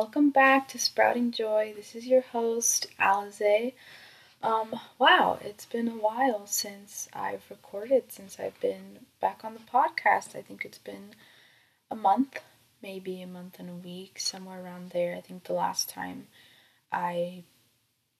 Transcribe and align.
Welcome 0.00 0.30
back 0.30 0.66
to 0.68 0.78
Sprouting 0.78 1.30
Joy. 1.30 1.74
This 1.76 1.94
is 1.94 2.06
your 2.06 2.22
host, 2.22 2.86
Alize. 2.98 3.74
Um, 4.42 4.80
wow, 4.98 5.38
it's 5.42 5.66
been 5.66 5.88
a 5.88 5.90
while 5.90 6.46
since 6.46 7.06
I've 7.12 7.42
recorded, 7.50 8.10
since 8.10 8.40
I've 8.40 8.58
been 8.60 9.00
back 9.20 9.40
on 9.44 9.52
the 9.52 9.60
podcast. 9.60 10.34
I 10.34 10.40
think 10.40 10.64
it's 10.64 10.78
been 10.78 11.10
a 11.90 11.96
month, 11.96 12.40
maybe 12.82 13.20
a 13.20 13.26
month 13.26 13.58
and 13.58 13.68
a 13.68 13.74
week, 13.74 14.18
somewhere 14.18 14.64
around 14.64 14.92
there. 14.92 15.14
I 15.14 15.20
think 15.20 15.44
the 15.44 15.52
last 15.52 15.90
time 15.90 16.28
I 16.90 17.42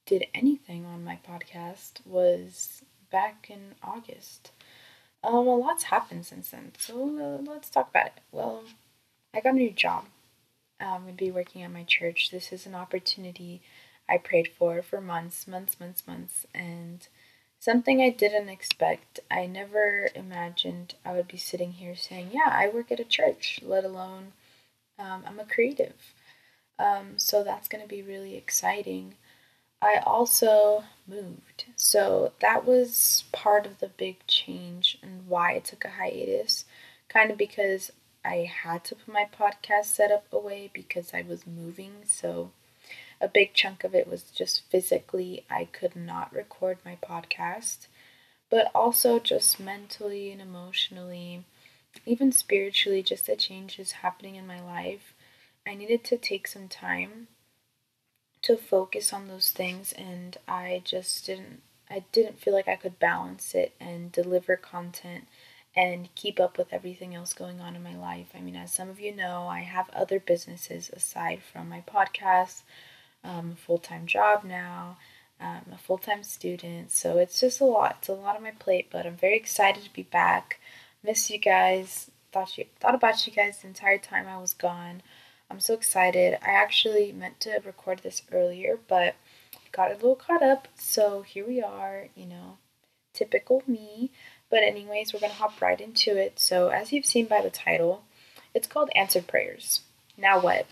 did 0.05 0.27
anything 0.35 0.85
on 0.85 1.03
my 1.03 1.19
podcast 1.27 2.07
was 2.07 2.83
back 3.11 3.47
in 3.49 3.75
August. 3.83 4.51
Um, 5.25 5.47
a 5.47 5.57
lot's 5.57 5.85
happened 5.85 6.27
since 6.27 6.51
then, 6.51 6.73
so 6.77 6.95
uh, 7.19 7.51
let's 7.51 7.71
talk 7.71 7.89
about 7.89 8.09
it. 8.09 8.21
Well, 8.33 8.65
I 9.33 9.41
got 9.41 9.55
a 9.55 9.57
new 9.57 9.71
job 9.71 10.05
um, 10.81 11.07
would 11.07 11.17
be 11.17 11.31
working 11.31 11.63
at 11.63 11.73
my 11.73 11.85
church. 11.85 12.31
This 12.31 12.53
is 12.53 12.67
an 12.67 12.75
opportunity 12.75 13.63
I 14.09 14.19
prayed 14.19 14.51
for 14.59 14.83
for 14.83 15.01
months, 15.01 15.47
months, 15.47 15.79
months, 15.79 16.03
months, 16.07 16.47
and 16.55 17.07
something 17.59 18.01
I 18.01 18.11
didn't 18.11 18.49
expect. 18.49 19.21
I 19.31 19.47
never 19.47 20.09
imagined 20.15 20.95
I 21.05 21.13
would 21.13 21.29
be 21.29 21.37
sitting 21.37 21.73
here 21.73 21.95
saying, 21.95 22.31
Yeah, 22.33 22.51
I 22.51 22.69
work 22.69 22.91
at 22.91 23.01
a 23.01 23.05
church, 23.05 23.61
let 23.63 23.85
alone 23.85 24.33
um, 24.99 25.23
I'm 25.27 25.39
a 25.39 25.45
creative. 25.45 26.15
Um, 26.79 27.15
so 27.17 27.45
that's 27.45 27.69
going 27.69 27.83
to 27.83 27.89
be 27.89 28.03
really 28.03 28.37
exciting. 28.37 29.15
I 29.83 29.97
also 30.05 30.85
moved. 31.07 31.65
So 31.77 32.33
that 32.41 32.67
was 32.67 33.25
part 33.33 33.67
of 33.67 33.79
the 33.79 33.89
big 33.89 34.27
change 34.27 34.99
and 35.03 35.27
why 35.27 35.55
I 35.55 35.59
took 35.61 35.85
a 35.85 35.91
hiatus. 35.91 36.65
Kind 37.09 37.31
of 37.31 37.39
because 37.39 37.91
I 38.25 38.51
had 38.63 38.85
to 38.85 38.95
put 38.95 39.13
my 39.13 39.27
podcast 39.27 39.87
setup 39.87 40.33
away 40.33 40.71
because 40.73 41.15
I 41.15 41.23
was 41.23 41.47
moving. 41.47 42.03
So 42.05 42.51
a 43.21 43.29
big 43.29 43.55
chunk 43.55 43.85
of 43.85 43.95
it 43.95 44.09
was 44.09 44.23
just 44.25 44.69
physically, 44.71 45.45
I 45.51 45.67
could 45.67 45.97
not 45.97 46.33
record 46.33 46.79
my 46.85 46.97
podcast, 47.03 47.87
but 48.51 48.71
also 48.75 49.19
just 49.19 49.61
mentally 49.61 50.31
and 50.33 50.41
emotionally, 50.41 51.45
even 52.07 52.33
spiritually, 52.33 53.03
just 53.03 53.27
the 53.27 53.37
changes 53.37 53.93
happening 53.93 54.37
in 54.37 54.47
my 54.47 54.61
life. 54.61 55.15
I 55.67 55.75
needed 55.75 56.05
to 56.05 56.17
take 56.17 56.47
some 56.47 56.69
time 56.69 57.29
to 58.43 58.57
focus 58.57 59.13
on 59.13 59.29
those 59.29 59.51
things 59.51 59.93
and 59.93 60.37
I 60.49 60.83
just 60.85 61.27
didn't 61.27 61.63
I 61.91 62.05
didn't 62.13 62.39
feel 62.39 62.55
like 62.55 62.69
I 62.69 62.77
could 62.77 63.01
balance 63.01 63.55
it 63.55 63.75
and 63.81 64.13
deliver 64.13 64.57
content 64.57 65.25
and 65.77 66.13
keep 66.15 66.41
up 66.41 66.59
with 66.59 66.73
everything 66.73 67.15
else 67.15 67.33
going 67.33 67.61
on 67.61 67.77
in 67.77 67.83
my 67.83 67.97
life. 67.97 68.29
I 68.35 68.41
mean, 68.41 68.57
as 68.57 68.73
some 68.73 68.89
of 68.89 69.01
you 69.01 69.15
know, 69.15 69.47
I 69.47 69.61
have 69.61 69.89
other 69.91 70.19
businesses 70.19 70.91
aside 70.93 71.43
from 71.43 71.69
my 71.69 71.83
podcast, 71.83 72.63
um, 73.23 73.55
full 73.55 73.79
time 73.79 74.07
job 74.07 74.45
now, 74.45 74.99
um, 75.41 75.63
a 75.73 75.79
full 75.79 75.99
time 75.99 76.23
student. 76.23 76.91
So 76.91 77.19
it's 77.19 77.41
just 77.41 77.61
a 77.61 77.65
lot. 77.65 77.97
It's 78.01 78.09
a 78.09 78.15
lot 78.15 78.37
on 78.37 78.43
my 78.43 78.51
plate, 78.53 78.89
but 78.91 79.07
I'm 79.07 79.17
very 79.17 79.37
excited 79.37 79.85
to 79.85 79.93
be 79.93 80.03
back. 80.03 80.61
Miss 81.03 81.31
you 81.31 81.39
guys. 81.39 82.11
Thought 82.33 82.59
you 82.59 82.67
thought 82.79 82.95
about 82.95 83.27
you 83.27 83.33
guys 83.33 83.59
the 83.59 83.69
entire 83.69 83.99
time 83.99 84.29
I 84.29 84.39
was 84.39 84.55
gone. 84.55 85.03
I'm 85.51 85.61
so 85.61 85.75
excited. 85.75 86.39
I 86.43 86.51
actually 86.51 87.11
meant 87.11 87.41
to 87.41 87.61
record 87.65 88.01
this 88.01 88.23
earlier, 88.31 88.79
but 88.87 89.17
got 89.73 89.91
a 89.91 89.95
little 89.95 90.15
caught 90.15 90.43
up. 90.43 90.69
So 90.77 91.23
here 91.23 91.47
we 91.47 91.61
are. 91.63 92.09
You 92.15 92.27
know, 92.27 92.59
typical 93.13 93.63
me. 93.67 94.11
But, 94.51 94.63
anyways, 94.63 95.13
we're 95.13 95.21
going 95.21 95.33
to 95.33 95.39
hop 95.39 95.61
right 95.63 95.81
into 95.81 96.17
it. 96.17 96.39
So, 96.41 96.69
as 96.69 96.93
you've 96.93 97.07
seen 97.07 97.27
by 97.27 97.41
the 97.41 97.51
title, 97.51 98.03
it's 98.55 98.67
called 98.67 98.91
Answered 98.95 99.27
Prayers. 99.27 99.83
Now, 100.17 100.41
what? 100.41 100.67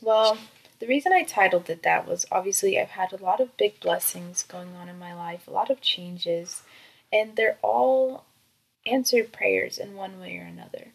Well, 0.00 0.38
the 0.78 0.86
reason 0.86 1.12
I 1.12 1.22
titled 1.22 1.70
it 1.70 1.82
that 1.82 2.06
was 2.06 2.26
obviously 2.30 2.78
I've 2.78 2.90
had 2.90 3.12
a 3.12 3.22
lot 3.22 3.40
of 3.40 3.56
big 3.56 3.80
blessings 3.80 4.42
going 4.42 4.74
on 4.76 4.88
in 4.88 4.98
my 4.98 5.14
life, 5.14 5.46
a 5.46 5.52
lot 5.52 5.70
of 5.70 5.80
changes, 5.80 6.62
and 7.12 7.36
they're 7.36 7.58
all 7.62 8.24
answered 8.84 9.32
prayers 9.32 9.78
in 9.78 9.94
one 9.94 10.20
way 10.20 10.38
or 10.38 10.44
another. 10.44 10.88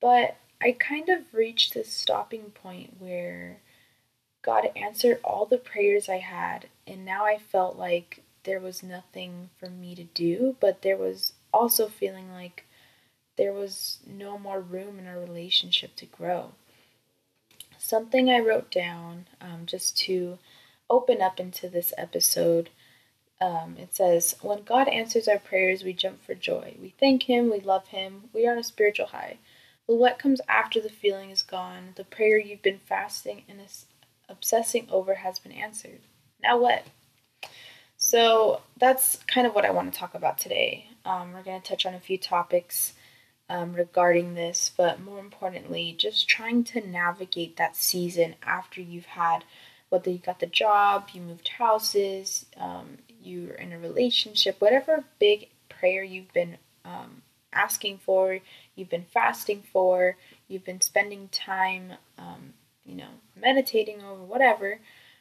But 0.00 0.36
I 0.62 0.72
kind 0.72 1.08
of 1.08 1.34
reached 1.34 1.74
this 1.74 1.92
stopping 1.92 2.52
point 2.54 2.96
where 2.98 3.58
God 4.42 4.70
answered 4.76 5.20
all 5.22 5.44
the 5.46 5.58
prayers 5.58 6.08
I 6.08 6.18
had, 6.18 6.68
and 6.86 7.04
now 7.04 7.24
I 7.24 7.38
felt 7.38 7.76
like 7.76 8.22
there 8.44 8.60
was 8.60 8.82
nothing 8.82 9.50
for 9.58 9.68
me 9.68 9.94
to 9.94 10.04
do, 10.04 10.56
but 10.58 10.82
there 10.82 10.96
was 10.96 11.34
also 11.52 11.88
feeling 11.88 12.32
like 12.32 12.64
there 13.36 13.52
was 13.52 13.98
no 14.06 14.38
more 14.38 14.60
room 14.60 14.98
in 14.98 15.06
our 15.06 15.18
relationship 15.18 15.94
to 15.96 16.06
grow. 16.06 16.52
Something 17.78 18.28
I 18.28 18.40
wrote 18.40 18.70
down 18.70 19.26
um, 19.40 19.64
just 19.64 19.96
to 19.98 20.38
open 20.90 21.22
up 21.22 21.38
into 21.38 21.68
this 21.68 21.92
episode. 21.96 22.70
Um, 23.40 23.76
it 23.78 23.94
says, 23.94 24.34
When 24.42 24.64
God 24.64 24.88
answers 24.88 25.28
our 25.28 25.38
prayers, 25.38 25.84
we 25.84 25.92
jump 25.92 26.24
for 26.24 26.34
joy. 26.34 26.74
We 26.80 26.94
thank 26.98 27.24
Him, 27.24 27.50
we 27.50 27.60
love 27.60 27.88
Him, 27.88 28.24
we 28.32 28.46
are 28.46 28.52
on 28.52 28.58
a 28.58 28.64
spiritual 28.64 29.06
high. 29.06 29.38
But 29.86 29.96
what 29.96 30.18
comes 30.18 30.40
after 30.48 30.80
the 30.80 30.90
feeling 30.90 31.30
is 31.30 31.42
gone? 31.42 31.94
The 31.96 32.04
prayer 32.04 32.38
you've 32.38 32.62
been 32.62 32.80
fasting 32.80 33.44
and 33.48 33.60
obsessing 34.28 34.86
over 34.90 35.14
has 35.14 35.38
been 35.38 35.52
answered. 35.52 36.00
Now 36.42 36.58
what? 36.58 36.84
So 37.96 38.60
that's 38.76 39.16
kind 39.26 39.46
of 39.46 39.54
what 39.54 39.64
I 39.64 39.70
want 39.70 39.92
to 39.92 39.98
talk 39.98 40.14
about 40.14 40.38
today. 40.38 40.87
Um, 41.08 41.32
we're 41.32 41.42
going 41.42 41.60
to 41.60 41.66
touch 41.66 41.86
on 41.86 41.94
a 41.94 42.00
few 42.00 42.18
topics 42.18 42.92
um, 43.48 43.72
regarding 43.72 44.34
this, 44.34 44.70
but 44.76 45.00
more 45.00 45.18
importantly, 45.18 45.94
just 45.96 46.28
trying 46.28 46.64
to 46.64 46.86
navigate 46.86 47.56
that 47.56 47.76
season 47.76 48.34
after 48.42 48.82
you've 48.82 49.06
had 49.06 49.44
whether 49.88 50.10
you 50.10 50.18
got 50.18 50.38
the 50.38 50.46
job, 50.46 51.08
you 51.14 51.22
moved 51.22 51.48
houses, 51.48 52.44
um, 52.58 52.98
you're 53.22 53.54
in 53.54 53.72
a 53.72 53.78
relationship, 53.78 54.60
whatever 54.60 55.04
big 55.18 55.48
prayer 55.70 56.02
you've 56.02 56.30
been 56.34 56.58
um, 56.84 57.22
asking 57.54 57.96
for, 57.96 58.38
you've 58.74 58.90
been 58.90 59.06
fasting 59.10 59.62
for, 59.72 60.18
you've 60.46 60.66
been 60.66 60.82
spending 60.82 61.28
time, 61.28 61.94
um, 62.18 62.52
you 62.84 62.94
know, 62.94 63.08
meditating 63.34 64.02
over, 64.02 64.22
whatever, 64.22 64.78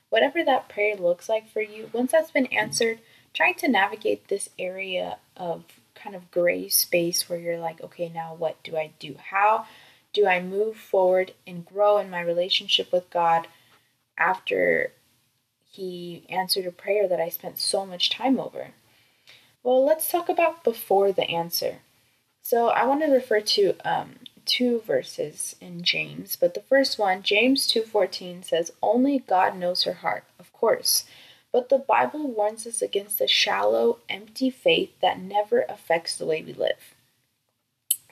whatever 0.09 0.43
that 0.43 0.67
prayer 0.67 0.97
looks 0.97 1.29
like 1.29 1.49
for 1.49 1.61
you, 1.61 1.89
once 1.93 2.11
that's 2.11 2.31
been 2.31 2.47
answered, 2.47 2.99
trying 3.37 3.53
to 3.53 3.67
navigate 3.67 4.27
this 4.27 4.49
area 4.57 5.19
of 5.35 5.63
kind 5.93 6.15
of 6.15 6.31
gray 6.31 6.67
space 6.67 7.29
where 7.29 7.37
you're 7.37 7.59
like, 7.59 7.79
okay, 7.83 8.09
now 8.09 8.33
what 8.35 8.61
do 8.63 8.75
I 8.75 8.89
do? 8.97 9.15
How 9.29 9.67
do 10.11 10.25
I 10.25 10.41
move 10.41 10.75
forward 10.75 11.33
and 11.45 11.63
grow 11.63 11.99
in 11.99 12.09
my 12.09 12.19
relationship 12.19 12.91
with 12.91 13.07
God 13.11 13.47
after 14.17 14.91
He 15.69 16.23
answered 16.29 16.65
a 16.65 16.71
prayer 16.71 17.07
that 17.07 17.19
I 17.19 17.29
spent 17.29 17.59
so 17.59 17.85
much 17.85 18.09
time 18.09 18.39
over? 18.39 18.69
Well, 19.61 19.85
let's 19.85 20.09
talk 20.09 20.29
about 20.29 20.63
before 20.63 21.11
the 21.11 21.29
answer. 21.29 21.81
So 22.41 22.69
I 22.69 22.87
want 22.87 23.01
to 23.01 23.11
refer 23.11 23.41
to 23.41 23.75
um, 23.85 24.15
two 24.45 24.79
verses 24.79 25.55
in 25.61 25.83
James, 25.83 26.35
but 26.35 26.55
the 26.55 26.61
first 26.61 26.97
one, 26.97 27.21
James 27.21 27.67
2:14 27.67 28.43
says, 28.43 28.71
"Only 28.81 29.19
God 29.19 29.55
knows 29.55 29.83
her 29.83 29.93
heart." 29.93 30.23
Of 30.39 30.51
course. 30.53 31.05
But 31.51 31.69
the 31.69 31.77
Bible 31.77 32.27
warns 32.27 32.67
us 32.67 32.81
against 32.81 33.21
a 33.21 33.27
shallow, 33.27 33.99
empty 34.09 34.49
faith 34.49 34.91
that 35.01 35.19
never 35.19 35.61
affects 35.69 36.17
the 36.17 36.25
way 36.25 36.41
we 36.41 36.53
live. 36.53 36.95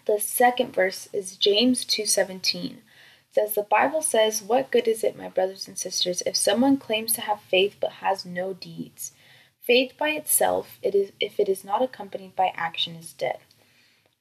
The 0.06 0.20
second 0.20 0.74
verse 0.74 1.10
is 1.12 1.36
James 1.36 1.84
2:17. 1.84 2.84
Says 3.32 3.56
the 3.56 3.64
Bible 3.64 4.02
says, 4.02 4.42
"What 4.42 4.72
good 4.72 4.88
is 4.88 5.04
it, 5.04 5.18
my 5.18 5.28
brothers 5.28 5.68
and 5.68 5.78
sisters, 5.78 6.22
if 6.22 6.38
someone 6.38 6.78
claims 6.78 7.14
to 7.14 7.22
have 7.22 7.42
faith 7.42 7.76
but 7.80 7.94
has 7.94 8.26
no 8.26 8.54
deeds? 8.54 9.12
Faith 9.60 9.98
by 9.98 10.12
itself, 10.12 10.80
it 10.82 10.96
is 10.96 11.12
if 11.20 11.40
it 11.40 11.50
is 11.50 11.64
not 11.64 11.82
accompanied 11.82 12.36
by 12.36 12.54
action 12.56 12.96
is 12.96 13.12
dead." 13.12 13.40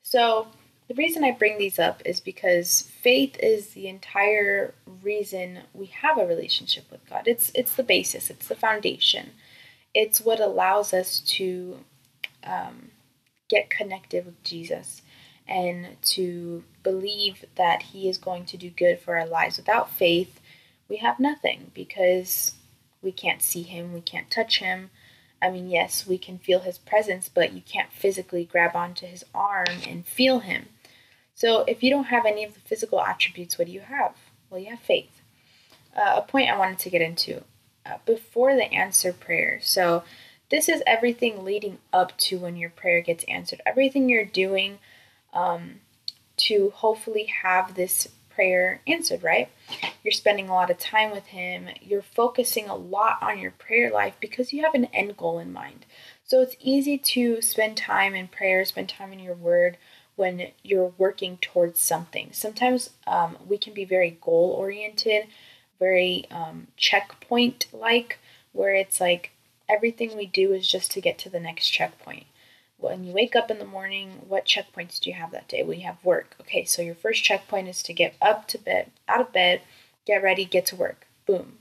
So, 0.02 0.48
the 0.88 0.94
reason 0.94 1.24
I 1.24 1.30
bring 1.30 1.58
these 1.58 1.78
up 1.78 2.02
is 2.04 2.20
because 2.20 2.90
faith 3.00 3.36
is 3.40 3.68
the 3.70 3.88
entire 3.88 4.74
reason 5.02 5.60
we 5.72 5.86
have 5.86 6.18
a 6.18 6.26
relationship 6.26 6.90
with 6.90 7.08
God. 7.08 7.22
It's 7.26 7.50
it's 7.54 7.74
the 7.74 7.82
basis. 7.82 8.30
It's 8.30 8.48
the 8.48 8.54
foundation. 8.54 9.30
It's 9.94 10.20
what 10.20 10.40
allows 10.40 10.92
us 10.92 11.20
to 11.20 11.78
um, 12.44 12.90
get 13.48 13.70
connected 13.70 14.26
with 14.26 14.42
Jesus 14.42 15.02
and 15.46 15.96
to 16.02 16.64
believe 16.82 17.44
that 17.56 17.82
He 17.82 18.08
is 18.08 18.18
going 18.18 18.44
to 18.46 18.56
do 18.56 18.70
good 18.70 18.98
for 18.98 19.16
our 19.18 19.26
lives. 19.26 19.56
Without 19.56 19.90
faith, 19.90 20.40
we 20.88 20.96
have 20.96 21.20
nothing 21.20 21.70
because 21.74 22.54
we 23.00 23.12
can't 23.12 23.42
see 23.42 23.62
Him, 23.62 23.92
we 23.92 24.00
can't 24.00 24.30
touch 24.30 24.58
Him, 24.58 24.90
I 25.44 25.50
mean, 25.50 25.68
yes, 25.68 26.06
we 26.06 26.16
can 26.16 26.38
feel 26.38 26.60
his 26.60 26.78
presence, 26.78 27.28
but 27.28 27.52
you 27.52 27.60
can't 27.60 27.92
physically 27.92 28.46
grab 28.46 28.74
onto 28.74 29.06
his 29.06 29.24
arm 29.34 29.66
and 29.86 30.06
feel 30.06 30.38
him. 30.38 30.68
So, 31.34 31.64
if 31.66 31.82
you 31.82 31.90
don't 31.90 32.04
have 32.04 32.26
any 32.26 32.44
of 32.44 32.54
the 32.54 32.60
physical 32.60 33.00
attributes, 33.00 33.58
what 33.58 33.66
do 33.66 33.72
you 33.72 33.80
have? 33.80 34.14
Well, 34.50 34.60
you 34.60 34.70
have 34.70 34.80
faith. 34.80 35.20
Uh, 35.96 36.14
a 36.16 36.22
point 36.22 36.50
I 36.50 36.58
wanted 36.58 36.78
to 36.80 36.90
get 36.90 37.02
into 37.02 37.42
uh, 37.86 37.98
before 38.06 38.54
the 38.54 38.72
answer 38.72 39.12
prayer. 39.12 39.58
So, 39.62 40.04
this 40.50 40.68
is 40.68 40.82
everything 40.86 41.44
leading 41.44 41.78
up 41.92 42.16
to 42.18 42.38
when 42.38 42.56
your 42.56 42.70
prayer 42.70 43.00
gets 43.00 43.24
answered. 43.24 43.60
Everything 43.66 44.08
you're 44.08 44.24
doing 44.24 44.78
um, 45.32 45.80
to 46.36 46.70
hopefully 46.76 47.32
have 47.42 47.74
this 47.74 48.08
prayer 48.30 48.80
answered, 48.86 49.22
right? 49.22 49.48
you're 50.04 50.12
spending 50.12 50.48
a 50.48 50.54
lot 50.54 50.70
of 50.70 50.78
time 50.78 51.10
with 51.10 51.26
Him, 51.26 51.68
you're 51.80 52.02
focusing 52.02 52.68
a 52.68 52.76
lot 52.76 53.18
on 53.22 53.38
your 53.38 53.50
prayer 53.50 53.90
life 53.90 54.14
because 54.20 54.52
you 54.52 54.62
have 54.62 54.74
an 54.74 54.84
end 54.92 55.16
goal 55.16 55.38
in 55.38 55.52
mind. 55.52 55.86
So 56.24 56.42
it's 56.42 56.56
easy 56.60 56.98
to 56.98 57.40
spend 57.40 57.76
time 57.76 58.14
in 58.14 58.28
prayer, 58.28 58.64
spend 58.64 58.90
time 58.90 59.12
in 59.12 59.18
your 59.18 59.34
word 59.34 59.78
when 60.16 60.50
you're 60.62 60.92
working 60.98 61.38
towards 61.38 61.80
something. 61.80 62.28
Sometimes 62.32 62.90
um, 63.06 63.36
we 63.46 63.58
can 63.58 63.74
be 63.74 63.84
very 63.84 64.18
goal 64.20 64.54
oriented, 64.58 65.26
very 65.78 66.26
um, 66.30 66.68
checkpoint 66.76 67.66
like, 67.72 68.18
where 68.52 68.74
it's 68.74 69.00
like 69.00 69.32
everything 69.68 70.16
we 70.16 70.26
do 70.26 70.52
is 70.52 70.68
just 70.68 70.90
to 70.92 71.00
get 71.00 71.18
to 71.18 71.30
the 71.30 71.40
next 71.40 71.68
checkpoint. 71.68 72.26
When 72.76 73.04
you 73.04 73.12
wake 73.12 73.34
up 73.34 73.50
in 73.50 73.58
the 73.58 73.64
morning, 73.64 74.22
what 74.28 74.44
checkpoints 74.44 75.00
do 75.00 75.08
you 75.08 75.16
have 75.16 75.30
that 75.32 75.48
day? 75.48 75.62
We 75.62 75.80
have 75.80 76.04
work. 76.04 76.36
Okay, 76.40 76.64
so 76.64 76.82
your 76.82 76.94
first 76.94 77.24
checkpoint 77.24 77.68
is 77.68 77.82
to 77.84 77.92
get 77.92 78.14
up 78.20 78.46
to 78.48 78.58
bed, 78.58 78.90
out 79.08 79.20
of 79.20 79.32
bed, 79.32 79.62
get 80.06 80.22
ready, 80.22 80.44
get 80.44 80.66
to 80.66 80.76
work. 80.76 81.06
Boom. 81.26 81.58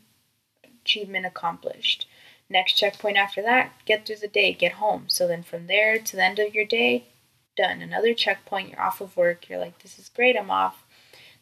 Achievement 0.84 1.26
accomplished. 1.26 2.08
Next 2.50 2.74
checkpoint 2.74 3.18
after 3.18 3.42
that, 3.42 3.72
get 3.86 4.06
through 4.06 4.18
the 4.18 4.28
day, 4.28 4.54
get 4.54 4.74
home. 4.74 5.06
So 5.08 5.28
then 5.28 5.44
from 5.44 5.68
there 5.68 5.98
to 5.98 6.16
the 6.16 6.24
end 6.24 6.40
of 6.40 6.54
your 6.54 6.66
day, 6.66 7.06
done. 7.56 7.82
Another 7.82 8.14
checkpoint, 8.14 8.70
you're 8.70 8.82
off 8.82 9.02
of 9.02 9.18
work. 9.18 9.50
You're 9.50 9.60
like, 9.60 9.80
this 9.80 10.00
is 10.00 10.10
great, 10.10 10.38
I'm 10.38 10.52
off. 10.52 10.84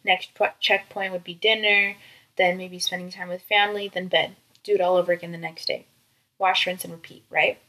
Next 0.03 0.31
checkpoint 0.59 1.11
would 1.11 1.23
be 1.23 1.35
dinner, 1.35 1.95
then 2.37 2.57
maybe 2.57 2.79
spending 2.79 3.11
time 3.11 3.29
with 3.29 3.41
family, 3.43 3.89
then 3.93 4.07
bed. 4.07 4.35
Do 4.63 4.73
it 4.73 4.81
all 4.81 4.97
over 4.97 5.11
again 5.11 5.31
the 5.31 5.37
next 5.37 5.65
day. 5.65 5.85
Wash, 6.39 6.65
rinse, 6.65 6.83
and 6.83 6.93
repeat, 6.93 7.23
right? 7.29 7.59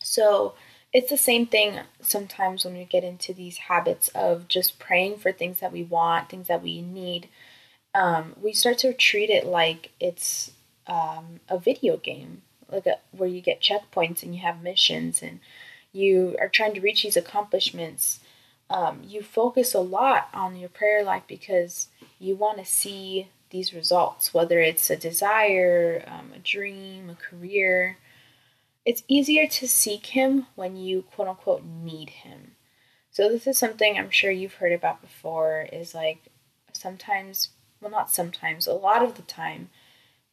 So 0.00 0.54
it's 0.92 1.10
the 1.10 1.16
same 1.16 1.46
thing 1.46 1.80
sometimes 2.00 2.64
when 2.64 2.74
we 2.74 2.84
get 2.84 3.04
into 3.04 3.32
these 3.32 3.56
habits 3.56 4.08
of 4.08 4.48
just 4.48 4.78
praying 4.78 5.18
for 5.18 5.32
things 5.32 5.60
that 5.60 5.72
we 5.72 5.82
want, 5.82 6.28
things 6.28 6.48
that 6.48 6.62
we 6.62 6.82
need. 6.82 7.28
Um, 7.94 8.34
we 8.40 8.52
start 8.52 8.78
to 8.78 8.92
treat 8.92 9.30
it 9.30 9.46
like 9.46 9.90
it's 10.00 10.52
um, 10.86 11.40
a 11.48 11.58
video 11.58 11.96
game, 11.96 12.42
like 12.70 12.86
a, 12.86 12.98
where 13.10 13.28
you 13.28 13.40
get 13.40 13.60
checkpoints 13.60 14.22
and 14.22 14.34
you 14.34 14.42
have 14.42 14.62
missions 14.62 15.22
and 15.22 15.40
you 15.92 16.36
are 16.40 16.48
trying 16.48 16.74
to 16.74 16.80
reach 16.80 17.02
these 17.02 17.16
accomplishments. 17.16 18.20
Um, 18.70 19.02
you 19.06 19.22
focus 19.22 19.74
a 19.74 19.80
lot 19.80 20.28
on 20.32 20.56
your 20.56 20.68
prayer 20.68 21.04
life 21.04 21.24
because 21.26 21.88
you 22.18 22.34
want 22.34 22.58
to 22.58 22.64
see 22.64 23.28
these 23.50 23.74
results, 23.74 24.32
whether 24.32 24.60
it's 24.60 24.88
a 24.88 24.96
desire, 24.96 26.02
um, 26.06 26.32
a 26.34 26.38
dream, 26.38 27.10
a 27.10 27.14
career. 27.14 27.98
It's 28.84 29.04
easier 29.06 29.46
to 29.46 29.68
seek 29.68 30.06
Him 30.06 30.46
when 30.54 30.76
you 30.76 31.02
quote 31.02 31.28
unquote 31.28 31.62
need 31.64 32.10
Him. 32.10 32.52
So, 33.10 33.28
this 33.28 33.46
is 33.46 33.58
something 33.58 33.98
I'm 33.98 34.10
sure 34.10 34.30
you've 34.30 34.54
heard 34.54 34.72
about 34.72 35.02
before 35.02 35.68
is 35.70 35.94
like 35.94 36.24
sometimes, 36.72 37.48
well, 37.80 37.90
not 37.90 38.10
sometimes, 38.10 38.66
a 38.66 38.72
lot 38.72 39.04
of 39.04 39.16
the 39.16 39.22
time, 39.22 39.68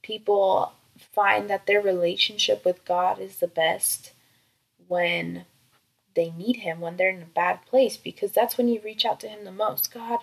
people 0.02 0.74
find 0.98 1.50
that 1.50 1.66
their 1.66 1.82
relationship 1.82 2.64
with 2.64 2.86
God 2.86 3.20
is 3.20 3.38
the 3.38 3.48
best 3.48 4.14
when 4.90 5.46
they 6.16 6.32
need 6.32 6.58
Him, 6.58 6.82
when 6.82 6.98
they're 6.98 7.10
in 7.12 7.22
a 7.22 7.26
bad 7.26 7.66
place, 7.66 7.96
because 7.96 8.34
that's 8.34 8.58
when 8.58 8.68
you 8.68 8.82
reach 8.84 9.06
out 9.06 9.22
to 9.22 9.30
Him 9.30 9.46
the 9.46 9.52
most. 9.52 9.94
God, 9.94 10.20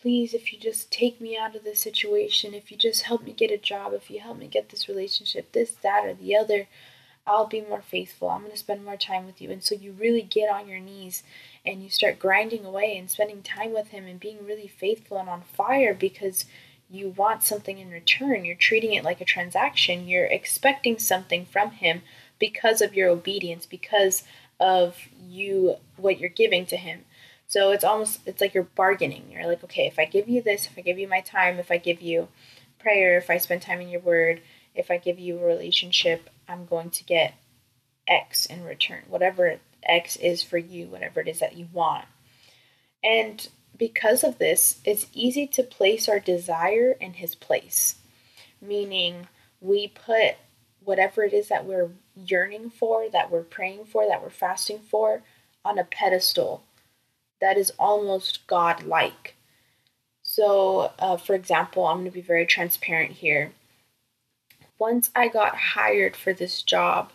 please, 0.00 0.34
if 0.34 0.52
you 0.52 0.58
just 0.60 0.92
take 0.92 1.20
me 1.20 1.36
out 1.36 1.56
of 1.56 1.64
this 1.64 1.80
situation, 1.80 2.54
if 2.54 2.70
you 2.70 2.76
just 2.76 3.02
help 3.02 3.24
me 3.24 3.32
get 3.32 3.50
a 3.50 3.58
job, 3.58 3.92
if 3.92 4.08
you 4.08 4.20
help 4.20 4.38
me 4.38 4.46
get 4.46 4.68
this 4.68 4.88
relationship, 4.88 5.50
this, 5.50 5.72
that, 5.82 6.04
or 6.04 6.14
the 6.14 6.36
other, 6.36 6.68
I'll 7.26 7.46
be 7.46 7.60
more 7.60 7.82
faithful. 7.82 8.30
I'm 8.30 8.40
going 8.40 8.52
to 8.52 8.58
spend 8.58 8.84
more 8.84 8.96
time 8.96 9.26
with 9.26 9.40
you. 9.40 9.50
And 9.50 9.62
so 9.62 9.74
you 9.74 9.92
really 9.92 10.22
get 10.22 10.48
on 10.48 10.68
your 10.68 10.80
knees 10.80 11.22
and 11.64 11.82
you 11.82 11.88
start 11.88 12.18
grinding 12.18 12.64
away 12.64 12.96
and 12.96 13.10
spending 13.10 13.42
time 13.42 13.72
with 13.72 13.88
Him 13.88 14.06
and 14.06 14.20
being 14.20 14.44
really 14.44 14.68
faithful 14.68 15.18
and 15.18 15.28
on 15.28 15.42
fire 15.42 15.94
because 15.94 16.46
you 16.92 17.08
want 17.08 17.42
something 17.42 17.78
in 17.78 17.90
return. 17.90 18.44
You're 18.44 18.54
treating 18.54 18.92
it 18.92 19.02
like 19.02 19.20
a 19.20 19.24
transaction. 19.24 20.06
You're 20.06 20.26
expecting 20.26 20.98
something 20.98 21.46
from 21.46 21.70
him 21.70 22.02
because 22.42 22.80
of 22.80 22.92
your 22.92 23.08
obedience, 23.08 23.66
because 23.66 24.24
of 24.58 24.96
you 25.16 25.76
what 25.96 26.18
you're 26.18 26.28
giving 26.28 26.66
to 26.66 26.76
him. 26.76 27.04
So 27.46 27.70
it's 27.70 27.84
almost 27.84 28.18
it's 28.26 28.40
like 28.40 28.52
you're 28.52 28.64
bargaining. 28.64 29.30
You're 29.30 29.46
like, 29.46 29.62
okay, 29.62 29.86
if 29.86 29.96
I 29.96 30.06
give 30.06 30.28
you 30.28 30.42
this, 30.42 30.66
if 30.66 30.76
I 30.76 30.80
give 30.80 30.98
you 30.98 31.06
my 31.06 31.20
time, 31.20 31.60
if 31.60 31.70
I 31.70 31.76
give 31.76 32.02
you 32.02 32.26
prayer, 32.80 33.16
if 33.16 33.30
I 33.30 33.38
spend 33.38 33.62
time 33.62 33.80
in 33.80 33.88
your 33.88 34.00
word, 34.00 34.40
if 34.74 34.90
I 34.90 34.98
give 34.98 35.20
you 35.20 35.38
a 35.38 35.46
relationship, 35.46 36.28
I'm 36.48 36.66
going 36.66 36.90
to 36.90 37.04
get 37.04 37.34
X 38.08 38.44
in 38.46 38.64
return. 38.64 39.04
Whatever 39.06 39.60
X 39.84 40.16
is 40.16 40.42
for 40.42 40.58
you, 40.58 40.86
whatever 40.86 41.20
it 41.20 41.28
is 41.28 41.38
that 41.38 41.56
you 41.56 41.68
want. 41.72 42.06
And 43.04 43.48
because 43.78 44.24
of 44.24 44.38
this, 44.38 44.80
it's 44.84 45.06
easy 45.14 45.46
to 45.46 45.62
place 45.62 46.08
our 46.08 46.18
desire 46.18 46.96
in 47.00 47.12
His 47.12 47.36
place, 47.36 48.00
meaning 48.60 49.28
we 49.60 49.86
put 49.86 50.34
whatever 50.84 51.22
it 51.22 51.32
is 51.32 51.46
that 51.46 51.64
we're 51.64 51.90
yearning 52.16 52.70
for, 52.70 53.08
that 53.10 53.30
we're 53.30 53.42
praying 53.42 53.86
for, 53.86 54.06
that 54.06 54.22
we're 54.22 54.30
fasting 54.30 54.80
for, 54.80 55.22
on 55.64 55.78
a 55.78 55.84
pedestal 55.84 56.62
that 57.40 57.58
is 57.58 57.72
almost 57.78 58.46
God 58.46 58.84
like. 58.84 59.34
So, 60.22 60.92
uh, 60.98 61.16
for 61.16 61.34
example, 61.34 61.86
I'm 61.86 61.98
going 61.98 62.06
to 62.06 62.10
be 62.10 62.22
very 62.22 62.46
transparent 62.46 63.12
here. 63.12 63.52
Once 64.78 65.10
I 65.14 65.28
got 65.28 65.56
hired 65.56 66.16
for 66.16 66.32
this 66.32 66.62
job, 66.62 67.10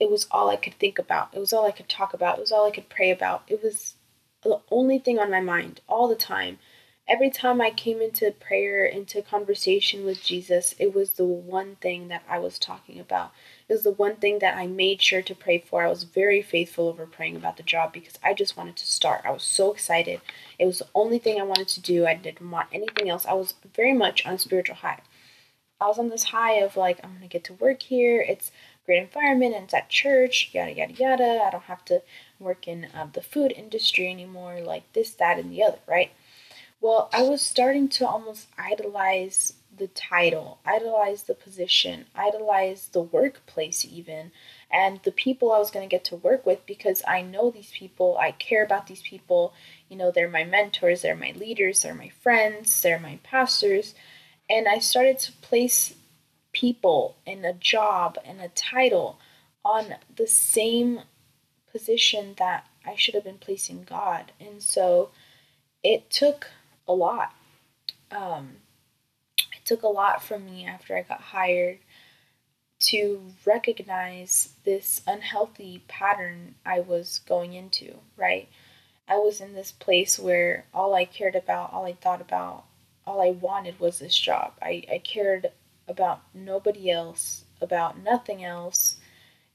it 0.00 0.10
was 0.10 0.26
all 0.30 0.50
I 0.50 0.56
could 0.56 0.74
think 0.74 0.98
about. 0.98 1.28
It 1.32 1.38
was 1.38 1.52
all 1.52 1.66
I 1.66 1.70
could 1.70 1.88
talk 1.88 2.12
about. 2.12 2.38
It 2.38 2.40
was 2.40 2.52
all 2.52 2.66
I 2.66 2.70
could 2.70 2.88
pray 2.88 3.10
about. 3.10 3.44
It 3.48 3.62
was 3.62 3.94
the 4.42 4.60
only 4.70 4.98
thing 4.98 5.18
on 5.18 5.30
my 5.30 5.40
mind 5.40 5.80
all 5.88 6.08
the 6.08 6.16
time. 6.16 6.58
Every 7.08 7.30
time 7.30 7.60
I 7.60 7.70
came 7.70 8.00
into 8.00 8.32
prayer, 8.32 8.84
into 8.84 9.22
conversation 9.22 10.04
with 10.04 10.24
Jesus, 10.24 10.74
it 10.78 10.94
was 10.94 11.12
the 11.12 11.24
one 11.24 11.76
thing 11.76 12.08
that 12.08 12.24
I 12.28 12.38
was 12.38 12.58
talking 12.58 12.98
about. 12.98 13.32
It 13.68 13.72
was 13.72 13.82
the 13.82 13.90
one 13.90 14.16
thing 14.16 14.38
that 14.38 14.56
I 14.56 14.68
made 14.68 15.02
sure 15.02 15.22
to 15.22 15.34
pray 15.34 15.58
for. 15.58 15.82
I 15.82 15.88
was 15.88 16.04
very 16.04 16.40
faithful 16.40 16.88
over 16.88 17.04
praying 17.04 17.34
about 17.34 17.56
the 17.56 17.64
job 17.64 17.92
because 17.92 18.16
I 18.22 18.32
just 18.32 18.56
wanted 18.56 18.76
to 18.76 18.86
start. 18.86 19.22
I 19.24 19.32
was 19.32 19.42
so 19.42 19.72
excited. 19.72 20.20
It 20.58 20.66
was 20.66 20.78
the 20.78 20.88
only 20.94 21.18
thing 21.18 21.40
I 21.40 21.44
wanted 21.44 21.68
to 21.68 21.80
do. 21.80 22.06
I 22.06 22.14
didn't 22.14 22.50
want 22.50 22.68
anything 22.72 23.10
else. 23.10 23.26
I 23.26 23.32
was 23.32 23.54
very 23.74 23.92
much 23.92 24.24
on 24.24 24.34
a 24.34 24.38
spiritual 24.38 24.76
high. 24.76 25.00
I 25.80 25.88
was 25.88 25.98
on 25.98 26.10
this 26.10 26.24
high 26.24 26.54
of 26.60 26.76
like, 26.76 27.00
I'm 27.02 27.20
to 27.20 27.26
get 27.26 27.44
to 27.44 27.54
work 27.54 27.82
here. 27.82 28.20
It's 28.20 28.52
great 28.86 29.02
environment 29.02 29.54
and 29.56 29.64
it's 29.64 29.74
at 29.74 29.90
church, 29.90 30.50
yada, 30.52 30.72
yada, 30.72 30.94
yada. 30.94 31.42
I 31.44 31.50
don't 31.50 31.64
have 31.64 31.84
to 31.86 32.02
work 32.38 32.68
in 32.68 32.86
uh, 32.94 33.08
the 33.12 33.20
food 33.20 33.52
industry 33.52 34.08
anymore, 34.08 34.60
like 34.60 34.90
this, 34.92 35.10
that, 35.14 35.38
and 35.38 35.50
the 35.50 35.64
other, 35.64 35.78
right? 35.88 36.12
Well, 36.80 37.10
I 37.12 37.22
was 37.22 37.42
starting 37.42 37.88
to 37.88 38.06
almost 38.06 38.48
idolize 38.56 39.54
the 39.76 39.88
title, 39.88 40.58
idolize 40.64 41.24
the 41.24 41.34
position, 41.34 42.06
idolize 42.14 42.88
the 42.88 43.00
workplace, 43.00 43.84
even, 43.84 44.32
and 44.70 45.00
the 45.04 45.12
people 45.12 45.52
I 45.52 45.58
was 45.58 45.70
going 45.70 45.88
to 45.88 45.94
get 45.94 46.04
to 46.06 46.16
work 46.16 46.44
with 46.46 46.64
because 46.66 47.02
I 47.06 47.22
know 47.22 47.50
these 47.50 47.70
people, 47.70 48.18
I 48.18 48.32
care 48.32 48.64
about 48.64 48.86
these 48.86 49.02
people. 49.02 49.54
You 49.88 49.96
know, 49.96 50.10
they're 50.10 50.28
my 50.28 50.44
mentors, 50.44 51.02
they're 51.02 51.16
my 51.16 51.32
leaders, 51.36 51.82
they're 51.82 51.94
my 51.94 52.08
friends, 52.08 52.80
they're 52.82 52.98
my 52.98 53.18
pastors. 53.22 53.94
And 54.48 54.68
I 54.68 54.78
started 54.78 55.18
to 55.20 55.32
place 55.32 55.94
people 56.52 57.16
and 57.26 57.44
a 57.44 57.52
job 57.52 58.18
and 58.24 58.40
a 58.40 58.48
title 58.48 59.18
on 59.64 59.96
the 60.14 60.26
same 60.26 61.00
position 61.70 62.34
that 62.38 62.66
I 62.84 62.94
should 62.96 63.14
have 63.14 63.24
been 63.24 63.38
placing 63.38 63.84
God. 63.84 64.32
And 64.40 64.62
so 64.62 65.10
it 65.82 66.10
took 66.10 66.48
a 66.88 66.92
lot. 66.92 67.34
Um, 68.10 68.56
took 69.66 69.82
a 69.82 69.88
lot 69.88 70.22
from 70.22 70.46
me 70.46 70.64
after 70.64 70.96
I 70.96 71.02
got 71.02 71.20
hired 71.20 71.78
to 72.78 73.20
recognize 73.44 74.50
this 74.64 75.02
unhealthy 75.06 75.82
pattern 75.88 76.54
I 76.64 76.80
was 76.80 77.20
going 77.26 77.52
into, 77.52 77.96
right? 78.16 78.48
I 79.08 79.16
was 79.16 79.40
in 79.40 79.54
this 79.54 79.72
place 79.72 80.18
where 80.18 80.64
all 80.72 80.94
I 80.94 81.04
cared 81.04 81.34
about, 81.34 81.72
all 81.72 81.84
I 81.84 81.94
thought 81.94 82.20
about, 82.20 82.64
all 83.06 83.20
I 83.20 83.30
wanted 83.30 83.78
was 83.80 83.98
this 83.98 84.16
job. 84.16 84.52
I, 84.60 84.82
I 84.90 84.98
cared 84.98 85.48
about 85.88 86.22
nobody 86.34 86.90
else, 86.90 87.44
about 87.60 88.02
nothing 88.02 88.44
else, 88.44 88.96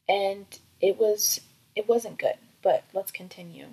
and 0.07 0.45
it 0.79 0.97
was 0.97 1.41
it 1.75 1.87
wasn't 1.87 2.17
good. 2.17 2.35
But 2.61 2.83
let's 2.93 3.11
continue. 3.11 3.67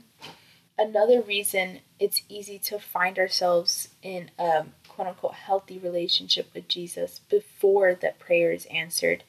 Another 0.76 1.21
reason 1.21 1.80
it's 1.99 2.23
easy 2.28 2.59
to 2.61 2.78
find 2.78 3.18
ourselves 3.18 3.88
in 4.02 4.30
a 4.38 4.66
quote 4.99 5.07
unquote 5.07 5.35
healthy 5.35 5.78
relationship 5.78 6.52
with 6.52 6.67
Jesus 6.67 7.21
before 7.31 7.95
that 7.95 8.19
prayer 8.19 8.50
is 8.50 8.67
answered 8.67 9.23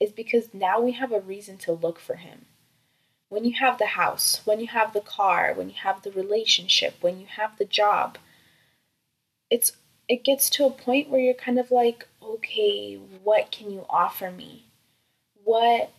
is 0.00 0.10
because 0.10 0.52
now 0.52 0.80
we 0.80 0.90
have 0.90 1.12
a 1.12 1.20
reason 1.20 1.56
to 1.56 1.70
look 1.70 2.00
for 2.00 2.16
him. 2.16 2.46
When 3.28 3.44
you 3.44 3.52
have 3.60 3.78
the 3.78 3.86
house, 3.86 4.40
when 4.44 4.58
you 4.58 4.66
have 4.66 4.92
the 4.92 5.00
car, 5.00 5.54
when 5.54 5.68
you 5.68 5.76
have 5.84 6.02
the 6.02 6.10
relationship, 6.10 6.96
when 7.00 7.20
you 7.20 7.26
have 7.26 7.56
the 7.58 7.64
job, 7.64 8.18
it's 9.50 9.76
it 10.08 10.24
gets 10.24 10.50
to 10.50 10.66
a 10.66 10.70
point 10.70 11.08
where 11.08 11.20
you're 11.20 11.32
kind 11.32 11.60
of 11.60 11.70
like, 11.70 12.08
okay, 12.20 12.96
what 13.22 13.52
can 13.52 13.70
you 13.70 13.86
offer 13.88 14.32
me? 14.32 14.64
What 15.44 15.92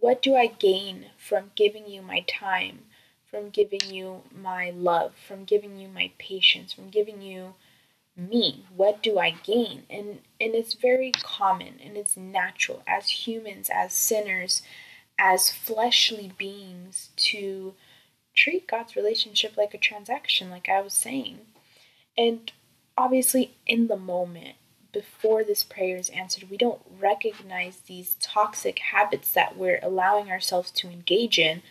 what 0.00 0.22
do 0.22 0.34
I 0.34 0.46
gain 0.46 1.10
from 1.18 1.50
giving 1.56 1.86
you 1.86 2.00
my 2.00 2.24
time, 2.26 2.86
from 3.30 3.50
giving 3.50 3.82
you 3.90 4.22
my 4.34 4.70
love, 4.70 5.12
from 5.14 5.44
giving 5.44 5.76
you 5.78 5.88
my 5.88 6.10
patience, 6.18 6.72
from 6.72 6.88
giving 6.88 7.20
you 7.20 7.52
me? 8.16 8.64
What 8.74 9.02
do 9.02 9.18
I 9.18 9.30
gain? 9.42 9.84
And 9.90 10.20
and 10.40 10.54
it's 10.54 10.74
very 10.74 11.12
common 11.12 11.80
and 11.84 11.96
it's 11.96 12.16
natural 12.16 12.82
as 12.86 13.26
humans, 13.26 13.70
as 13.72 13.92
sinners, 13.92 14.62
as 15.18 15.50
fleshly 15.50 16.32
beings 16.36 17.10
to 17.16 17.74
treat 18.34 18.68
God's 18.68 18.96
relationship 18.96 19.56
like 19.56 19.74
a 19.74 19.78
transaction, 19.78 20.50
like 20.50 20.68
I 20.68 20.80
was 20.80 20.92
saying. 20.92 21.40
And 22.16 22.52
obviously, 22.96 23.54
in 23.66 23.88
the 23.88 23.96
moment, 23.96 24.56
before 24.92 25.44
this 25.44 25.62
prayer 25.62 25.96
is 25.96 26.08
answered, 26.10 26.50
we 26.50 26.56
don't 26.56 26.80
recognize 26.98 27.78
these 27.80 28.16
toxic 28.20 28.78
habits 28.78 29.32
that 29.32 29.56
we're 29.56 29.80
allowing 29.82 30.30
ourselves 30.30 30.70
to 30.70 30.88
engage 30.88 31.38
in 31.38 31.62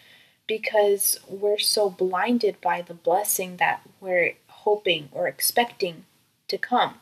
because 0.48 1.20
we're 1.28 1.58
so 1.58 1.90
blinded 1.90 2.62
by 2.62 2.82
the 2.82 2.94
blessing 2.94 3.58
that 3.58 3.82
we're 4.00 4.34
hoping 4.48 5.10
or 5.12 5.28
expecting 5.28 6.06
to 6.48 6.58
come. 6.58 6.96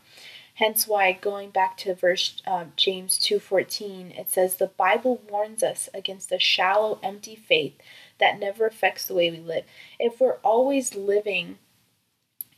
Hence 0.55 0.87
why 0.87 1.11
going 1.13 1.49
back 1.49 1.77
to 1.77 1.95
verse 1.95 2.41
um, 2.45 2.73
James 2.75 3.17
2:14 3.17 4.17
it 4.17 4.29
says 4.29 4.55
the 4.55 4.67
Bible 4.67 5.21
warns 5.29 5.63
us 5.63 5.89
against 5.93 6.31
a 6.31 6.39
shallow 6.39 6.99
empty 7.01 7.35
faith 7.35 7.73
that 8.19 8.39
never 8.39 8.67
affects 8.67 9.07
the 9.07 9.15
way 9.15 9.31
we 9.31 9.39
live. 9.39 9.63
If 9.99 10.19
we're 10.19 10.37
always 10.43 10.95
living 10.95 11.57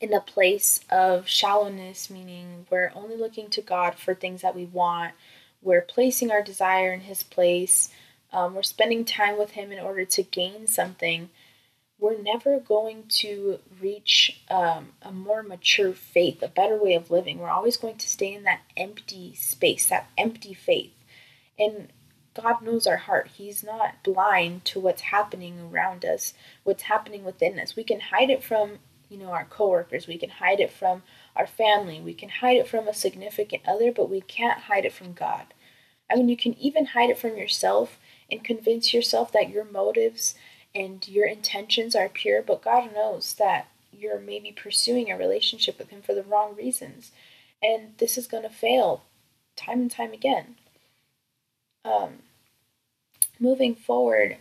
in 0.01 0.13
a 0.13 0.19
place 0.19 0.81
of 0.89 1.27
shallowness 1.29 2.09
meaning 2.09 2.65
we're 2.69 2.91
only 2.93 3.15
looking 3.15 3.49
to 3.51 3.61
God 3.61 3.95
for 3.95 4.13
things 4.13 4.41
that 4.41 4.55
we 4.55 4.65
want, 4.65 5.13
we're 5.61 5.81
placing 5.81 6.31
our 6.31 6.43
desire 6.43 6.91
in 6.91 7.01
his 7.01 7.23
place, 7.23 7.89
um, 8.33 8.53
we're 8.53 8.63
spending 8.63 9.05
time 9.05 9.37
with 9.37 9.51
him 9.51 9.71
in 9.71 9.79
order 9.79 10.03
to 10.03 10.21
gain 10.23 10.67
something, 10.67 11.29
we're 11.99 12.21
never 12.21 12.59
going 12.59 13.03
to 13.07 13.59
reach 13.81 14.41
um, 14.49 14.89
a 15.01 15.11
more 15.11 15.41
mature 15.41 15.93
faith, 15.93 16.43
a 16.43 16.47
better 16.47 16.81
way 16.81 16.93
of 16.93 17.09
living. 17.09 17.39
We're 17.39 17.49
always 17.49 17.77
going 17.77 17.97
to 17.97 18.09
stay 18.09 18.33
in 18.33 18.43
that 18.43 18.61
empty 18.75 19.33
space, 19.35 19.87
that 19.87 20.09
empty 20.17 20.53
faith. 20.53 20.93
And 21.57 21.89
God 22.33 22.61
knows 22.61 22.85
our 22.85 22.97
heart. 22.97 23.31
He's 23.37 23.63
not 23.63 24.03
blind 24.03 24.65
to 24.65 24.79
what's 24.79 25.03
happening 25.03 25.69
around 25.71 26.03
us, 26.03 26.33
what's 26.63 26.83
happening 26.83 27.23
within 27.23 27.57
us. 27.59 27.77
We 27.77 27.85
can 27.85 28.01
hide 28.01 28.29
it 28.29 28.43
from, 28.43 28.79
you 29.09 29.17
know, 29.17 29.29
our 29.29 29.45
coworkers. 29.45 30.05
We 30.05 30.17
can 30.17 30.31
hide 30.31 30.59
it 30.59 30.71
from 30.71 31.01
our 31.33 31.47
family. 31.47 32.01
We 32.01 32.13
can 32.13 32.29
hide 32.29 32.57
it 32.57 32.67
from 32.67 32.89
a 32.89 32.93
significant 32.93 33.63
other, 33.65 33.93
but 33.93 34.09
we 34.09 34.19
can't 34.19 34.59
hide 34.63 34.83
it 34.83 34.93
from 34.93 35.13
God. 35.13 35.53
I 36.11 36.15
mean, 36.15 36.27
you 36.27 36.37
can 36.37 36.55
even 36.59 36.87
hide 36.87 37.09
it 37.09 37.17
from 37.17 37.37
yourself 37.37 37.97
and 38.29 38.43
convince 38.43 38.93
yourself 38.93 39.31
that 39.31 39.49
your 39.49 39.65
motives 39.65 40.35
and 40.75 41.07
your 41.07 41.25
intentions 41.25 41.95
are 41.95 42.09
pure, 42.09 42.41
but 42.41 42.61
God 42.61 42.93
knows 42.93 43.33
that 43.35 43.67
you're 43.91 44.19
maybe 44.19 44.51
pursuing 44.51 45.09
a 45.09 45.17
relationship 45.17 45.79
with 45.79 45.89
Him 45.89 46.01
for 46.01 46.13
the 46.13 46.23
wrong 46.23 46.55
reasons. 46.55 47.11
And 47.63 47.93
this 47.97 48.17
is 48.17 48.27
going 48.27 48.43
to 48.43 48.49
fail 48.49 49.03
time 49.55 49.79
and 49.81 49.89
time 49.89 50.11
again. 50.11 50.55
Um, 51.85 52.19
moving 53.39 53.73
forward, 53.73 54.37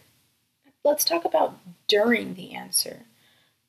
let's 0.82 1.04
talk 1.04 1.24
about 1.24 1.58
during 1.86 2.34
the 2.34 2.52
answer. 2.52 3.02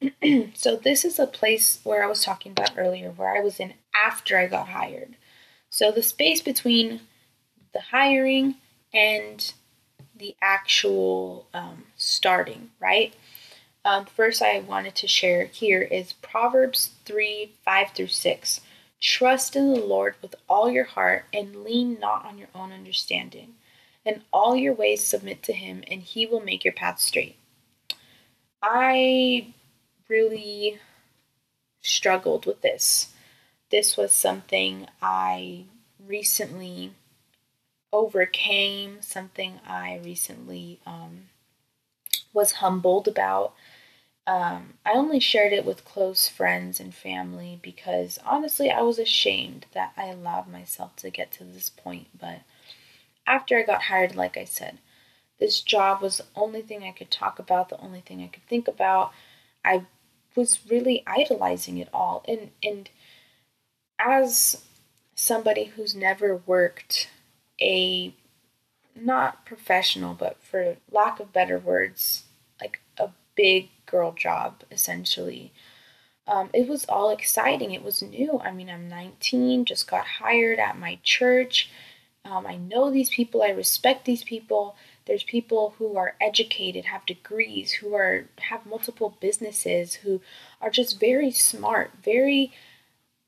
so, 0.54 0.76
this 0.76 1.06
is 1.06 1.20
a 1.20 1.28
place 1.28 1.80
where 1.84 2.04
I 2.04 2.08
was 2.08 2.24
talking 2.24 2.52
about 2.52 2.74
earlier, 2.78 3.12
where 3.12 3.36
I 3.36 3.40
was 3.40 3.60
in 3.60 3.76
after 3.96 4.38
I 4.38 4.48
got 4.48 4.70
hired. 4.70 5.16
So, 5.70 5.92
the 5.92 6.04
space 6.04 6.42
between 6.42 7.02
the 7.74 7.82
hiring 7.92 8.56
and 8.94 9.54
the 10.18 10.36
actual 10.42 11.48
um, 11.54 11.84
starting, 12.06 12.72
right? 12.80 13.14
Um, 13.84 14.06
first, 14.06 14.42
I 14.42 14.60
wanted 14.60 14.96
to 14.96 15.08
share 15.08 15.46
here 15.46 15.82
is 15.82 16.14
Proverbs 16.14 16.92
3 17.06 17.52
5 17.64 17.92
through 17.92 18.08
6. 18.08 18.62
Trust 19.00 19.56
in 19.56 19.74
the 19.74 19.80
Lord 19.80 20.16
with 20.22 20.36
all 20.50 20.72
your 20.72 20.86
heart 20.86 21.26
and 21.32 21.64
lean 21.64 22.00
not 22.00 22.26
on 22.26 22.38
your 22.38 22.48
own 22.56 22.72
understanding. 22.72 23.56
In 24.04 24.24
all 24.32 24.56
your 24.56 24.74
ways, 24.74 25.04
submit 25.04 25.44
to 25.44 25.54
Him, 25.54 25.84
and 25.90 26.02
He 26.02 26.26
will 26.26 26.40
make 26.42 26.64
your 26.64 26.74
path 26.74 27.00
straight. 27.00 27.38
I 28.62 29.54
really 30.08 30.80
struggled 31.82 32.46
with 32.46 32.62
this. 32.62 33.14
This 33.70 33.98
was 33.98 34.12
something 34.12 34.88
I 35.02 35.66
recently 36.04 36.94
overcame, 37.92 39.02
something 39.02 39.60
I 39.68 40.00
recently 40.04 40.80
um, 40.86 41.30
was 42.36 42.52
humbled 42.54 43.08
about. 43.08 43.54
Um, 44.28 44.74
I 44.86 44.92
only 44.92 45.20
shared 45.20 45.54
it 45.54 45.66
with 45.66 45.86
close 45.86 46.28
friends 46.28 46.80
and 46.80 46.94
family 46.94 47.60
because 47.62 48.20
honestly, 48.26 48.70
I 48.70 48.82
was 48.82 49.00
ashamed 49.00 49.66
that 49.74 49.94
I 49.96 50.06
allowed 50.08 50.48
myself 50.48 50.96
to 50.98 51.10
get 51.10 51.32
to 51.34 51.44
this 51.44 51.70
point. 51.70 52.08
But 52.20 52.42
after 53.26 53.58
I 53.58 53.64
got 53.64 53.84
hired, 53.84 54.16
like 54.16 54.36
I 54.38 54.44
said, 54.44 54.80
this 55.40 55.62
job 55.62 56.02
was 56.02 56.18
the 56.18 56.26
only 56.36 56.62
thing 56.62 56.84
I 56.84 56.92
could 56.92 57.12
talk 57.12 57.40
about, 57.40 57.70
the 57.70 57.80
only 57.80 58.02
thing 58.02 58.22
I 58.22 58.28
could 58.28 58.46
think 58.48 58.68
about. 58.68 59.12
I 59.64 59.86
was 60.36 60.60
really 60.70 61.04
idolizing 61.08 61.78
it 61.78 61.90
all. 61.94 62.24
And, 62.28 62.52
and 62.64 62.90
as 64.00 64.64
somebody 65.16 65.66
who's 65.66 65.96
never 65.96 66.42
worked 66.46 67.10
a 67.62 68.14
not 68.96 69.46
professional, 69.46 70.14
but 70.14 70.38
for 70.42 70.78
lack 70.92 71.20
of 71.20 71.34
better 71.34 71.60
words, 71.60 72.25
like 72.60 72.80
a 72.98 73.10
big 73.36 73.70
girl 73.86 74.12
job 74.12 74.64
essentially. 74.72 75.52
Um, 76.28 76.50
it 76.54 76.68
was 76.68 76.86
all 76.86 77.12
exciting. 77.12 77.72
It 77.72 77.84
was 77.84 78.02
new. 78.02 78.40
I 78.44 78.52
mean, 78.52 78.70
I'm 78.70 78.90
19, 78.90 79.66
just 79.66 79.88
got 79.88 80.06
hired 80.06 80.58
at 80.58 80.80
my 80.80 80.98
church. 81.04 81.70
Um, 82.24 82.48
I 82.48 82.56
know 82.56 82.90
these 82.90 83.12
people, 83.12 83.44
I 83.44 83.50
respect 83.50 84.06
these 84.06 84.24
people. 84.24 84.76
There's 85.06 85.24
people 85.24 85.76
who 85.78 85.98
are 85.98 86.16
educated, 86.20 86.86
have 86.86 87.06
degrees, 87.06 87.74
who 87.74 87.94
are 87.94 88.26
have 88.40 88.66
multiple 88.66 89.16
businesses, 89.20 89.94
who 89.96 90.22
are 90.60 90.72
just 90.72 91.00
very 91.00 91.30
smart, 91.30 91.92
very 92.04 92.52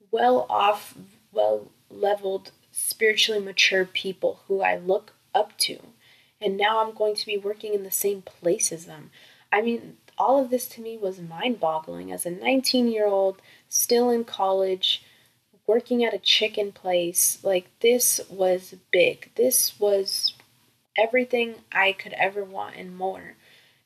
well 0.10 0.48
off, 0.50 0.96
well 1.31 1.72
leveled 1.91 2.51
spiritually 2.72 3.39
mature 3.39 3.86
people 3.86 4.39
who 4.48 4.62
I 4.62 4.77
look 4.77 5.13
up 5.36 5.55
to. 5.60 5.77
And 6.41 6.58
now 6.58 6.84
I'm 6.86 6.94
going 6.94 7.15
to 7.15 7.25
be 7.25 7.38
working 7.38 7.74
in 7.74 7.84
the 7.84 7.91
same 7.91 8.22
place 8.22 8.72
as 8.72 8.86
them. 8.86 9.10
I 9.51 9.62
mean, 9.62 9.98
all 10.17 10.44
of 10.44 10.50
this 10.50 10.67
to 10.70 10.82
me 10.82 10.98
was 10.98 11.20
mind 11.20 11.60
boggling 11.60 12.12
as 12.12 12.25
a 12.25 12.32
19 12.32 12.88
year 12.88 13.08
old, 13.08 13.41
still 13.70 14.10
in 14.10 14.24
college, 14.24 15.03
working 15.65 16.03
at 16.03 16.13
a 16.13 16.20
chicken 16.20 16.72
place. 16.72 17.39
Like, 17.44 17.67
this 17.82 18.22
was 18.29 18.75
big. 18.91 19.32
This 19.36 19.79
was 19.79 20.34
everything 20.98 21.56
I 21.72 21.91
could 21.91 22.13
ever 22.13 22.44
want 22.44 22.75
and 22.75 22.96
more 22.96 23.36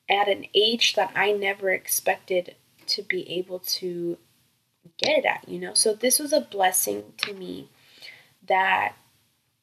at 0.08 0.28
an 0.28 0.46
age 0.54 0.94
that 0.94 1.12
I 1.14 1.32
never 1.32 1.70
expected 1.70 2.54
to 2.86 3.02
be 3.02 3.30
able 3.30 3.58
to 3.60 4.18
get 4.98 5.18
it 5.18 5.24
at, 5.24 5.48
you 5.48 5.58
know? 5.58 5.74
So, 5.74 5.94
this 5.94 6.18
was 6.18 6.32
a 6.32 6.40
blessing 6.40 7.14
to 7.18 7.34
me 7.34 7.68
that 8.46 8.94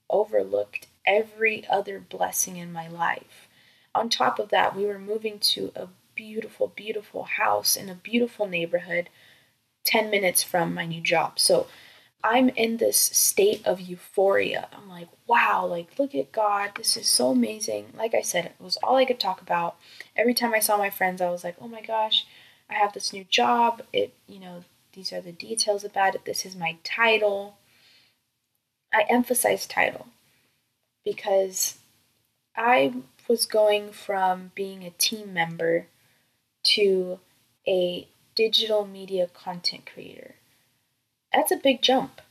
overlooked 0.10 0.88
every 1.06 1.68
other 1.68 2.00
blessing 2.00 2.58
in 2.58 2.72
my 2.72 2.88
life. 2.88 3.48
On 3.96 4.10
top 4.10 4.40
of 4.40 4.50
that, 4.50 4.76
we 4.76 4.86
were 4.86 5.00
moving 5.00 5.40
to 5.40 5.72
a 5.76 5.88
beautiful, 6.16 6.68
beautiful 6.68 7.24
house 7.24 7.76
in 7.76 7.90
a 7.90 7.96
beautiful 7.96 8.48
neighborhood 8.48 9.10
10 9.86 10.10
minutes 10.10 10.44
from 10.44 10.74
my 10.74 10.86
new 10.86 11.02
job. 11.02 11.40
So 11.40 11.68
I'm 12.24 12.50
in 12.50 12.78
this 12.78 12.98
state 12.98 13.66
of 13.66 13.80
euphoria. 13.80 14.68
I'm 14.74 14.90
like, 14.90 15.08
wow, 15.26 15.66
like, 15.66 15.98
look 15.98 16.14
at 16.14 16.32
God. 16.32 16.72
This 16.76 16.98
is 16.98 17.08
so 17.08 17.32
amazing. 17.32 17.94
Like 17.98 18.14
I 18.14 18.22
said, 18.22 18.46
it 18.46 18.56
was 18.60 18.78
all 18.84 18.98
I 18.98 19.06
could 19.06 19.20
talk 19.20 19.42
about. 19.42 19.78
Every 20.16 20.34
time 20.34 20.54
I 20.54 20.60
saw 20.60 20.78
my 20.78 20.90
friends, 20.90 21.22
I 21.22 21.30
was 21.30 21.44
like, 21.44 21.56
oh 21.62 21.68
my 21.68 21.82
gosh, 21.82 22.26
I 22.70 22.74
have 22.74 22.94
this 22.94 23.14
new 23.14 23.24
job. 23.24 23.82
It, 23.94 24.14
you 24.28 24.40
know, 24.40 24.66
these 24.94 25.14
are 25.14 25.22
the 25.22 25.32
details 25.32 25.84
about 25.84 26.16
it. 26.16 26.26
This 26.26 26.46
is 26.46 26.56
my 26.56 26.78
title. 26.84 27.58
I 28.94 29.06
emphasize 29.10 29.66
title 29.66 30.08
because 31.10 31.80
I 32.56 32.94
was 33.28 33.48
going 33.48 33.92
from 33.92 34.52
being 34.54 34.84
a 34.84 34.92
team 34.92 35.34
member 35.34 35.88
to 36.66 37.20
a 37.68 38.08
digital 38.36 38.86
media 38.86 39.26
content 39.26 39.90
creator. 39.92 40.36
That's 41.34 41.52
a 41.52 41.58
big 41.58 41.82
jump. 41.82 42.22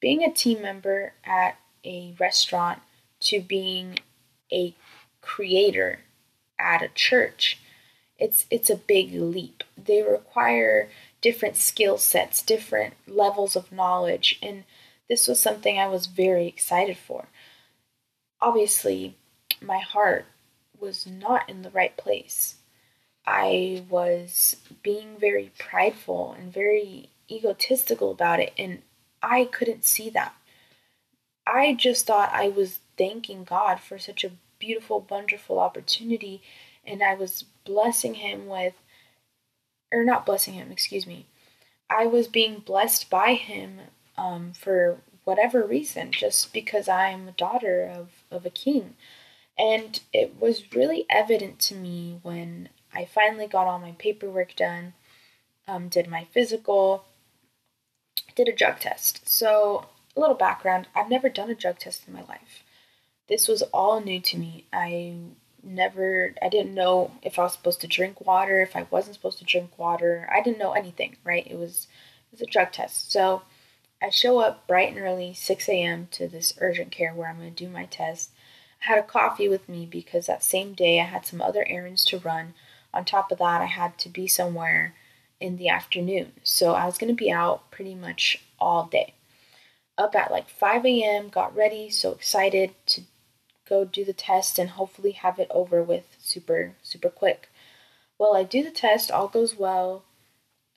Being 0.00 0.22
a 0.22 0.32
team 0.32 0.62
member 0.62 1.14
at 1.24 1.56
a 1.84 2.14
restaurant 2.20 2.80
to 3.22 3.40
being 3.40 3.98
a 4.52 4.76
creator 5.20 6.00
at 6.60 6.80
a 6.80 6.88
church, 6.94 7.58
it's 8.18 8.46
it's 8.52 8.70
a 8.70 8.76
big 8.76 9.14
leap. 9.14 9.64
They 9.76 10.00
require 10.00 10.88
different 11.20 11.56
skill 11.56 11.98
sets, 11.98 12.40
different 12.40 12.94
levels 13.08 13.56
of 13.56 13.72
knowledge, 13.72 14.38
and 14.40 14.62
this 15.08 15.26
was 15.26 15.40
something 15.40 15.76
I 15.76 15.88
was 15.88 16.06
very 16.06 16.46
excited 16.46 16.96
for. 16.96 17.26
Obviously, 18.42 19.16
my 19.60 19.78
heart 19.78 20.26
was 20.80 21.06
not 21.06 21.48
in 21.48 21.62
the 21.62 21.70
right 21.70 21.96
place. 21.96 22.56
I 23.24 23.84
was 23.88 24.56
being 24.82 25.16
very 25.16 25.52
prideful 25.58 26.32
and 26.36 26.52
very 26.52 27.08
egotistical 27.30 28.10
about 28.10 28.40
it, 28.40 28.52
and 28.58 28.82
I 29.22 29.44
couldn't 29.44 29.84
see 29.84 30.10
that. 30.10 30.34
I 31.46 31.74
just 31.74 32.04
thought 32.04 32.32
I 32.32 32.48
was 32.48 32.80
thanking 32.98 33.44
God 33.44 33.78
for 33.78 33.96
such 33.96 34.24
a 34.24 34.32
beautiful, 34.58 35.06
wonderful 35.08 35.60
opportunity, 35.60 36.42
and 36.84 37.00
I 37.00 37.14
was 37.14 37.44
blessing 37.64 38.14
Him 38.14 38.48
with, 38.48 38.74
or 39.92 40.02
not 40.02 40.26
blessing 40.26 40.54
Him, 40.54 40.72
excuse 40.72 41.06
me. 41.06 41.26
I 41.88 42.06
was 42.06 42.26
being 42.26 42.58
blessed 42.58 43.08
by 43.08 43.34
Him 43.34 43.82
um, 44.18 44.52
for 44.52 44.98
whatever 45.22 45.64
reason, 45.64 46.10
just 46.10 46.52
because 46.52 46.88
I'm 46.88 47.28
a 47.28 47.32
daughter 47.32 47.84
of, 47.84 48.08
of 48.32 48.46
a 48.46 48.50
king. 48.50 48.96
And 49.58 50.00
it 50.12 50.40
was 50.40 50.74
really 50.74 51.06
evident 51.10 51.58
to 51.60 51.74
me 51.74 52.18
when 52.22 52.70
I 52.94 53.04
finally 53.04 53.46
got 53.46 53.66
all 53.66 53.78
my 53.78 53.92
paperwork 53.92 54.56
done, 54.56 54.94
um, 55.68 55.88
did 55.88 56.08
my 56.08 56.26
physical, 56.32 57.04
did 58.34 58.48
a 58.48 58.52
drug 58.52 58.80
test. 58.80 59.28
So, 59.28 59.86
a 60.16 60.20
little 60.20 60.34
background 60.34 60.88
I've 60.94 61.08
never 61.08 61.28
done 61.28 61.50
a 61.50 61.54
drug 61.54 61.78
test 61.78 62.06
in 62.06 62.14
my 62.14 62.22
life. 62.22 62.64
This 63.28 63.48
was 63.48 63.62
all 63.62 64.00
new 64.00 64.20
to 64.20 64.36
me. 64.36 64.66
I 64.72 65.14
never, 65.62 66.34
I 66.42 66.48
didn't 66.48 66.74
know 66.74 67.12
if 67.22 67.38
I 67.38 67.44
was 67.44 67.52
supposed 67.52 67.80
to 67.82 67.86
drink 67.86 68.20
water, 68.26 68.60
if 68.60 68.74
I 68.76 68.86
wasn't 68.90 69.14
supposed 69.14 69.38
to 69.38 69.44
drink 69.44 69.78
water. 69.78 70.28
I 70.30 70.42
didn't 70.42 70.58
know 70.58 70.72
anything, 70.72 71.16
right? 71.24 71.46
It 71.46 71.58
was, 71.58 71.86
it 72.30 72.32
was 72.32 72.40
a 72.42 72.50
drug 72.50 72.72
test. 72.72 73.12
So, 73.12 73.42
I 74.02 74.10
show 74.10 74.40
up 74.40 74.66
bright 74.66 74.88
and 74.88 74.98
early, 74.98 75.32
6 75.32 75.68
a.m., 75.68 76.08
to 76.10 76.26
this 76.26 76.54
urgent 76.58 76.90
care 76.90 77.14
where 77.14 77.28
I'm 77.28 77.38
going 77.38 77.54
to 77.54 77.64
do 77.64 77.70
my 77.70 77.84
test. 77.84 78.30
I 78.82 78.90
had 78.90 78.98
a 78.98 79.02
coffee 79.06 79.48
with 79.48 79.68
me 79.68 79.86
because 79.86 80.26
that 80.26 80.42
same 80.42 80.74
day 80.74 81.00
I 81.00 81.04
had 81.04 81.24
some 81.24 81.40
other 81.40 81.64
errands 81.68 82.04
to 82.06 82.18
run. 82.18 82.54
On 82.92 83.04
top 83.04 83.30
of 83.30 83.38
that, 83.38 83.62
I 83.62 83.66
had 83.66 83.98
to 83.98 84.08
be 84.08 84.26
somewhere 84.26 84.94
in 85.38 85.56
the 85.56 85.68
afternoon. 85.68 86.32
So 86.42 86.74
I 86.74 86.86
was 86.86 86.98
going 86.98 87.14
to 87.14 87.24
be 87.24 87.30
out 87.30 87.70
pretty 87.70 87.94
much 87.94 88.42
all 88.58 88.86
day. 88.86 89.14
Up 89.96 90.16
at 90.16 90.32
like 90.32 90.48
5 90.48 90.84
a.m., 90.84 91.28
got 91.28 91.54
ready, 91.54 91.88
so 91.88 92.10
excited 92.10 92.74
to 92.86 93.02
go 93.68 93.84
do 93.84 94.04
the 94.04 94.12
test 94.12 94.58
and 94.58 94.70
hopefully 94.70 95.12
have 95.12 95.38
it 95.38 95.46
over 95.50 95.80
with 95.80 96.16
super, 96.18 96.74
super 96.82 97.08
quick. 97.08 97.50
Well, 98.18 98.34
I 98.34 98.42
do 98.42 98.64
the 98.64 98.72
test, 98.72 99.12
all 99.12 99.28
goes 99.28 99.56
well 99.56 100.02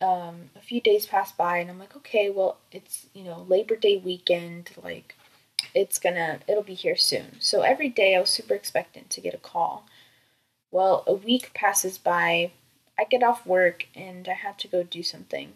um, 0.01 0.49
a 0.55 0.61
few 0.61 0.81
days 0.81 1.05
pass 1.05 1.31
by 1.31 1.57
and 1.57 1.69
I'm 1.69 1.79
like, 1.79 1.95
okay, 1.95 2.29
well, 2.29 2.57
it's, 2.71 3.07
you 3.13 3.23
know, 3.23 3.45
Labor 3.47 3.75
Day 3.75 3.97
weekend, 3.97 4.71
like, 4.83 5.15
it's 5.73 5.99
gonna, 5.99 6.39
it'll 6.47 6.63
be 6.63 6.73
here 6.73 6.95
soon. 6.95 7.39
So 7.39 7.61
every 7.61 7.89
day 7.89 8.15
I 8.15 8.19
was 8.19 8.29
super 8.29 8.53
expectant 8.53 9.09
to 9.11 9.21
get 9.21 9.33
a 9.33 9.39
call. 9.39 9.85
Well, 10.71 11.03
a 11.07 11.13
week 11.13 11.53
passes 11.53 11.97
by, 11.97 12.51
I 12.97 13.05
get 13.05 13.23
off 13.23 13.45
work 13.45 13.87
and 13.95 14.27
I 14.27 14.33
have 14.33 14.57
to 14.57 14.67
go 14.67 14.83
do 14.83 15.03
something. 15.03 15.53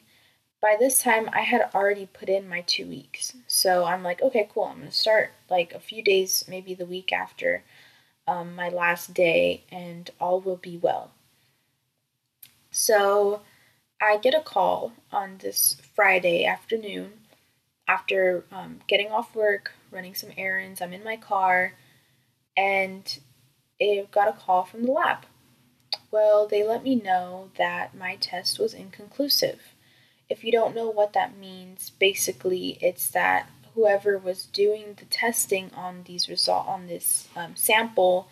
By 0.62 0.76
this 0.78 1.02
time, 1.02 1.30
I 1.32 1.42
had 1.42 1.70
already 1.74 2.06
put 2.06 2.28
in 2.28 2.50
my 2.50 2.62
two 2.62 2.86
weeks. 2.86 3.34
So 3.48 3.86
I'm 3.86 4.04
like, 4.04 4.22
okay, 4.22 4.50
cool, 4.54 4.66
I'm 4.66 4.80
gonna 4.80 4.92
start 4.92 5.32
like 5.50 5.74
a 5.74 5.80
few 5.80 6.04
days, 6.04 6.44
maybe 6.50 6.74
the 6.74 6.86
week 6.86 7.14
after 7.14 7.64
um, 8.28 8.56
my 8.56 8.70
last 8.70 9.14
day, 9.14 9.64
and 9.72 10.10
all 10.20 10.40
will 10.40 10.58
be 10.58 10.78
well. 10.78 11.12
So, 12.72 13.42
I 14.02 14.18
get 14.18 14.34
a 14.34 14.42
call 14.42 14.94
on 15.12 15.40
this 15.40 15.78
Friday 15.96 16.46
afternoon 16.46 17.12
after 17.88 18.46
um, 18.52 18.80
getting 18.88 19.08
off 19.08 19.36
work, 19.36 19.74
running 19.92 20.16
some 20.16 20.30
errands. 20.38 20.82
I'm 20.82 20.94
in 20.94 21.04
my 21.04 21.18
car, 21.18 21.74
and 22.56 23.20
I 23.82 24.08
got 24.12 24.30
a 24.30 24.34
call 24.34 24.64
from 24.64 24.84
the 24.84 24.92
lab. 24.92 25.26
Well, 26.12 26.48
they 26.48 26.64
let 26.64 26.84
me 26.84 26.96
know 26.96 27.52
that 27.58 27.96
my 27.96 28.16
test 28.16 28.58
was 28.58 28.74
inconclusive. 28.74 29.60
If 30.30 30.44
you 30.44 30.52
don't 30.52 30.76
know 30.76 30.90
what 30.90 31.14
that 31.14 31.38
means, 31.38 31.92
basically 32.00 32.78
it's 32.82 33.10
that 33.12 33.50
whoever 33.74 34.18
was 34.18 34.46
doing 34.46 34.96
the 34.98 35.06
testing 35.06 35.72
on 35.76 36.04
these 36.04 36.30
result 36.30 36.68
on 36.68 36.88
this 36.88 37.28
um, 37.36 37.56
sample 37.56 38.28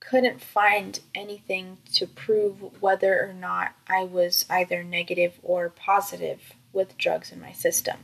couldn't 0.00 0.42
find 0.42 1.00
anything 1.14 1.78
to 1.92 2.06
prove 2.06 2.82
whether 2.82 3.22
or 3.22 3.32
not 3.32 3.72
I 3.86 4.02
was 4.04 4.46
either 4.48 4.82
negative 4.82 5.38
or 5.42 5.68
positive 5.68 6.54
with 6.72 6.98
drugs 6.98 7.30
in 7.30 7.40
my 7.40 7.52
system. 7.52 7.98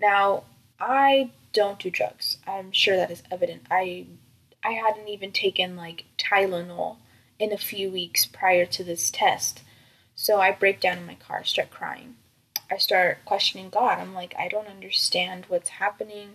Now, 0.00 0.44
I 0.80 1.30
don't 1.52 1.78
do 1.78 1.90
drugs. 1.90 2.38
I'm 2.46 2.72
sure 2.72 2.96
that 2.96 3.10
is 3.10 3.22
evident. 3.30 3.62
I 3.70 4.06
I 4.64 4.72
hadn't 4.72 5.08
even 5.08 5.30
taken 5.30 5.76
like 5.76 6.04
Tylenol 6.18 6.96
in 7.38 7.52
a 7.52 7.58
few 7.58 7.90
weeks 7.90 8.26
prior 8.26 8.66
to 8.66 8.82
this 8.82 9.10
test. 9.10 9.62
So 10.14 10.40
I 10.40 10.52
break 10.52 10.80
down 10.80 10.98
in 10.98 11.06
my 11.06 11.16
car, 11.16 11.44
start 11.44 11.70
crying. 11.70 12.16
I 12.70 12.78
start 12.78 13.18
questioning 13.24 13.68
God. 13.68 13.98
I'm 13.98 14.14
like, 14.14 14.34
I 14.38 14.48
don't 14.48 14.68
understand 14.68 15.44
what's 15.48 15.68
happening. 15.68 16.34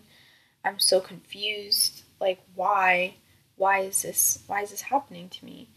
I'm 0.63 0.79
so 0.79 0.99
confused. 0.99 2.03
Like, 2.19 2.39
why? 2.55 3.15
Why 3.59 3.79
is 3.79 4.01
this 4.01 4.39
why 4.47 4.61
is 4.61 4.71
this 4.71 4.81
happening 4.83 5.29
to 5.29 5.45
me? 5.45 5.67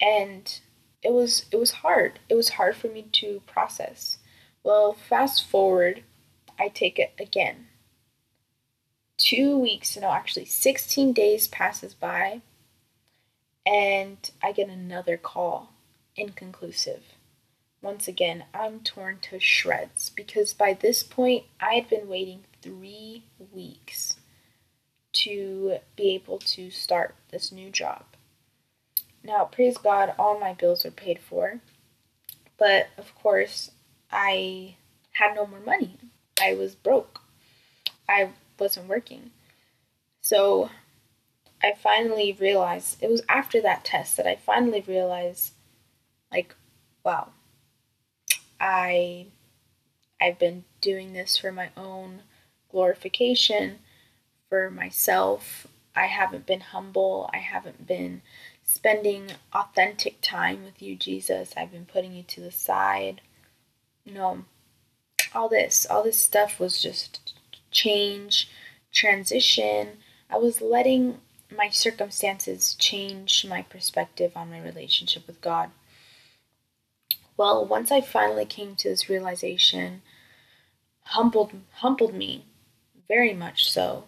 And 0.00 0.60
it 1.02 1.12
was 1.12 1.46
it 1.52 1.56
was 1.56 1.70
hard. 1.70 2.18
It 2.28 2.34
was 2.34 2.50
hard 2.50 2.76
for 2.76 2.88
me 2.88 3.06
to 3.12 3.40
process. 3.46 4.18
Well 4.62 4.92
fast 4.92 5.46
forward 5.48 6.02
i 6.58 6.68
take 6.68 6.98
it 6.98 7.12
again. 7.18 7.68
Two 9.16 9.56
weeks 9.56 9.96
no 9.96 10.10
actually 10.10 10.46
16 10.46 11.12
days 11.12 11.46
passes 11.48 11.94
by 11.94 12.42
and 13.64 14.30
i 14.42 14.50
get 14.50 14.68
another 14.68 15.16
call 15.16 15.72
inconclusive. 16.16 17.04
Once 17.80 18.08
again 18.08 18.44
i'm 18.52 18.80
torn 18.80 19.18
to 19.22 19.38
shreds 19.38 20.10
because 20.10 20.52
by 20.52 20.72
this 20.72 21.04
point 21.04 21.44
i 21.60 21.74
had 21.74 21.88
been 21.88 22.08
waiting 22.08 22.44
three 22.62 23.24
weeks 23.52 24.16
to 25.12 25.78
be 25.96 26.14
able 26.14 26.38
to 26.38 26.70
start 26.70 27.14
this 27.30 27.52
new 27.52 27.70
job. 27.70 28.04
Now, 29.24 29.44
praise 29.44 29.76
God, 29.76 30.14
all 30.18 30.38
my 30.38 30.52
bills 30.52 30.84
are 30.84 30.90
paid 30.90 31.20
for. 31.20 31.60
But 32.58 32.88
of 32.98 33.14
course, 33.14 33.70
I 34.10 34.76
had 35.12 35.34
no 35.34 35.46
more 35.46 35.60
money. 35.60 35.96
I 36.40 36.54
was 36.54 36.74
broke. 36.74 37.20
I 38.08 38.30
wasn't 38.58 38.88
working. 38.88 39.30
So 40.20 40.70
I 41.62 41.74
finally 41.80 42.36
realized, 42.38 43.02
it 43.02 43.10
was 43.10 43.22
after 43.28 43.60
that 43.62 43.84
test 43.84 44.16
that 44.16 44.26
I 44.26 44.36
finally 44.36 44.84
realized, 44.86 45.52
like, 46.30 46.54
wow, 47.04 47.28
I 48.60 49.26
I've 50.20 50.38
been 50.38 50.64
doing 50.80 51.12
this 51.12 51.36
for 51.36 51.50
my 51.50 51.70
own 51.76 52.22
glorification 52.70 53.80
for 54.52 54.70
myself. 54.70 55.66
I 55.96 56.08
haven't 56.08 56.44
been 56.44 56.60
humble. 56.60 57.30
I 57.32 57.38
haven't 57.38 57.86
been 57.86 58.20
spending 58.62 59.30
authentic 59.54 60.20
time 60.20 60.62
with 60.62 60.82
you, 60.82 60.94
Jesus. 60.94 61.54
I've 61.56 61.72
been 61.72 61.86
putting 61.86 62.12
you 62.12 62.22
to 62.24 62.42
the 62.42 62.50
side. 62.50 63.22
You 64.04 64.12
know, 64.12 64.44
all 65.34 65.48
this, 65.48 65.86
all 65.88 66.02
this 66.02 66.18
stuff 66.18 66.60
was 66.60 66.82
just 66.82 67.32
change, 67.70 68.50
transition. 68.92 69.96
I 70.28 70.36
was 70.36 70.60
letting 70.60 71.22
my 71.50 71.70
circumstances 71.70 72.74
change 72.74 73.46
my 73.48 73.62
perspective 73.62 74.32
on 74.36 74.50
my 74.50 74.60
relationship 74.60 75.26
with 75.26 75.40
God. 75.40 75.70
Well, 77.38 77.64
once 77.64 77.90
I 77.90 78.02
finally 78.02 78.44
came 78.44 78.76
to 78.76 78.90
this 78.90 79.08
realization, 79.08 80.02
humbled 81.04 81.52
humbled 81.76 82.12
me 82.12 82.44
very 83.08 83.32
much 83.32 83.72
so 83.72 84.04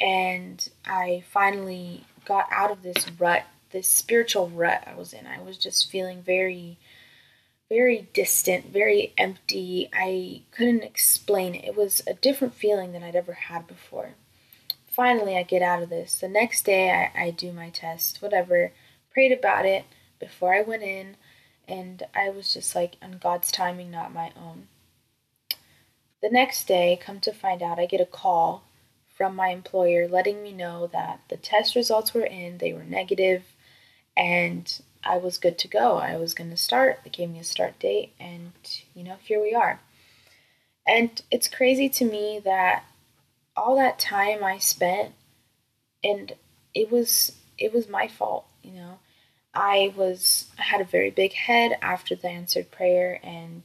and 0.00 0.68
I 0.84 1.24
finally 1.30 2.04
got 2.24 2.48
out 2.50 2.70
of 2.70 2.82
this 2.82 3.06
rut, 3.18 3.44
this 3.70 3.88
spiritual 3.88 4.48
rut 4.48 4.84
I 4.86 4.94
was 4.94 5.12
in. 5.12 5.26
I 5.26 5.40
was 5.42 5.58
just 5.58 5.90
feeling 5.90 6.22
very, 6.22 6.78
very 7.68 8.08
distant, 8.12 8.72
very 8.72 9.12
empty. 9.18 9.90
I 9.92 10.42
couldn't 10.52 10.82
explain 10.82 11.54
it. 11.54 11.64
It 11.64 11.76
was 11.76 12.02
a 12.06 12.14
different 12.14 12.54
feeling 12.54 12.92
than 12.92 13.02
I'd 13.02 13.16
ever 13.16 13.32
had 13.32 13.66
before. 13.66 14.14
Finally, 14.88 15.36
I 15.36 15.44
get 15.44 15.62
out 15.62 15.82
of 15.82 15.88
this. 15.88 16.18
The 16.18 16.28
next 16.28 16.64
day, 16.64 16.90
I, 16.90 17.26
I 17.26 17.30
do 17.30 17.52
my 17.52 17.70
test, 17.70 18.20
whatever. 18.22 18.72
Prayed 19.12 19.32
about 19.32 19.66
it 19.66 19.84
before 20.18 20.54
I 20.54 20.62
went 20.62 20.82
in, 20.82 21.16
and 21.68 22.02
I 22.14 22.30
was 22.30 22.52
just 22.52 22.74
like, 22.74 22.96
on 23.02 23.18
God's 23.20 23.52
timing, 23.52 23.90
not 23.90 24.12
my 24.12 24.32
own. 24.36 24.66
The 26.22 26.30
next 26.30 26.66
day, 26.66 26.98
come 27.00 27.20
to 27.20 27.32
find 27.32 27.62
out, 27.62 27.78
I 27.78 27.86
get 27.86 28.00
a 28.00 28.06
call 28.06 28.64
from 29.20 29.36
my 29.36 29.48
employer 29.48 30.08
letting 30.08 30.42
me 30.42 30.50
know 30.50 30.86
that 30.86 31.20
the 31.28 31.36
test 31.36 31.76
results 31.76 32.14
were 32.14 32.24
in, 32.24 32.56
they 32.56 32.72
were 32.72 32.84
negative, 32.84 33.42
and 34.16 34.80
I 35.04 35.18
was 35.18 35.36
good 35.36 35.58
to 35.58 35.68
go. 35.68 35.98
I 35.98 36.16
was 36.16 36.32
going 36.32 36.48
to 36.48 36.56
start. 36.56 37.00
They 37.04 37.10
gave 37.10 37.28
me 37.28 37.38
a 37.38 37.44
start 37.44 37.78
date, 37.78 38.14
and 38.18 38.52
you 38.94 39.04
know, 39.04 39.16
here 39.22 39.38
we 39.38 39.54
are. 39.54 39.78
And 40.86 41.20
it's 41.30 41.48
crazy 41.48 41.90
to 41.90 42.04
me 42.06 42.40
that 42.46 42.84
all 43.54 43.76
that 43.76 43.98
time 43.98 44.42
I 44.42 44.56
spent, 44.56 45.12
and 46.02 46.32
it 46.72 46.90
was 46.90 47.36
it 47.58 47.74
was 47.74 47.90
my 47.90 48.08
fault, 48.08 48.46
you 48.62 48.72
know. 48.72 49.00
I 49.52 49.92
was 49.94 50.46
I 50.58 50.62
had 50.62 50.80
a 50.80 50.84
very 50.84 51.10
big 51.10 51.34
head 51.34 51.76
after 51.82 52.14
the 52.14 52.28
answered 52.30 52.70
prayer, 52.70 53.20
and 53.22 53.64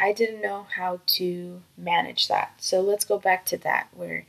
I 0.00 0.14
didn't 0.14 0.40
know 0.40 0.68
how 0.74 1.00
to 1.18 1.60
manage 1.76 2.28
that. 2.28 2.54
So 2.60 2.80
let's 2.80 3.04
go 3.04 3.18
back 3.18 3.44
to 3.44 3.58
that 3.58 3.88
where 3.92 4.24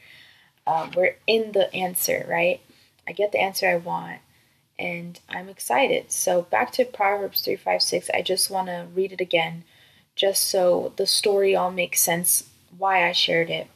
um, 0.68 0.92
we're 0.96 1.18
in 1.28 1.52
the 1.52 1.74
answer, 1.74 2.26
right? 2.30 2.62
I 3.08 3.12
get 3.14 3.32
the 3.32 3.42
answer 3.42 3.68
I 3.68 3.78
want 3.78 4.20
and 4.78 5.20
I'm 5.30 5.50
excited. 5.50 6.12
So 6.12 6.44
back 6.44 6.72
to 6.74 6.86
Proverbs 6.86 7.42
3 7.42 7.56
5 7.56 7.82
6, 7.82 8.10
I 8.14 8.22
just 8.22 8.50
want 8.50 8.68
to 8.68 8.88
read 8.94 9.12
it 9.12 9.22
again 9.22 9.64
just 10.16 10.50
so 10.50 10.94
the 10.98 11.08
story 11.08 11.56
all 11.56 11.72
makes 11.72 12.02
sense 12.02 12.50
why 12.78 13.08
I 13.08 13.12
shared 13.12 13.50
it. 13.50 13.68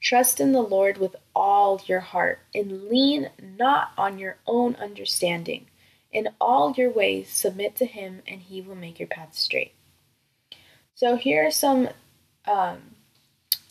Trust 0.00 0.40
in 0.40 0.52
the 0.52 0.62
Lord 0.62 0.98
with 0.98 1.14
all 1.34 1.80
your 1.86 2.00
heart 2.00 2.40
and 2.54 2.88
lean 2.88 3.30
not 3.40 3.92
on 3.96 4.18
your 4.18 4.38
own 4.46 4.74
understanding. 4.76 5.66
In 6.10 6.28
all 6.40 6.72
your 6.76 6.90
ways, 6.90 7.30
submit 7.30 7.74
to 7.76 7.86
Him, 7.86 8.20
and 8.26 8.42
He 8.42 8.60
will 8.60 8.74
make 8.74 8.98
your 8.98 9.08
path 9.08 9.34
straight. 9.34 9.74
So, 10.94 11.16
here 11.16 11.46
are 11.46 11.50
some, 11.50 11.88
um, 12.46 12.96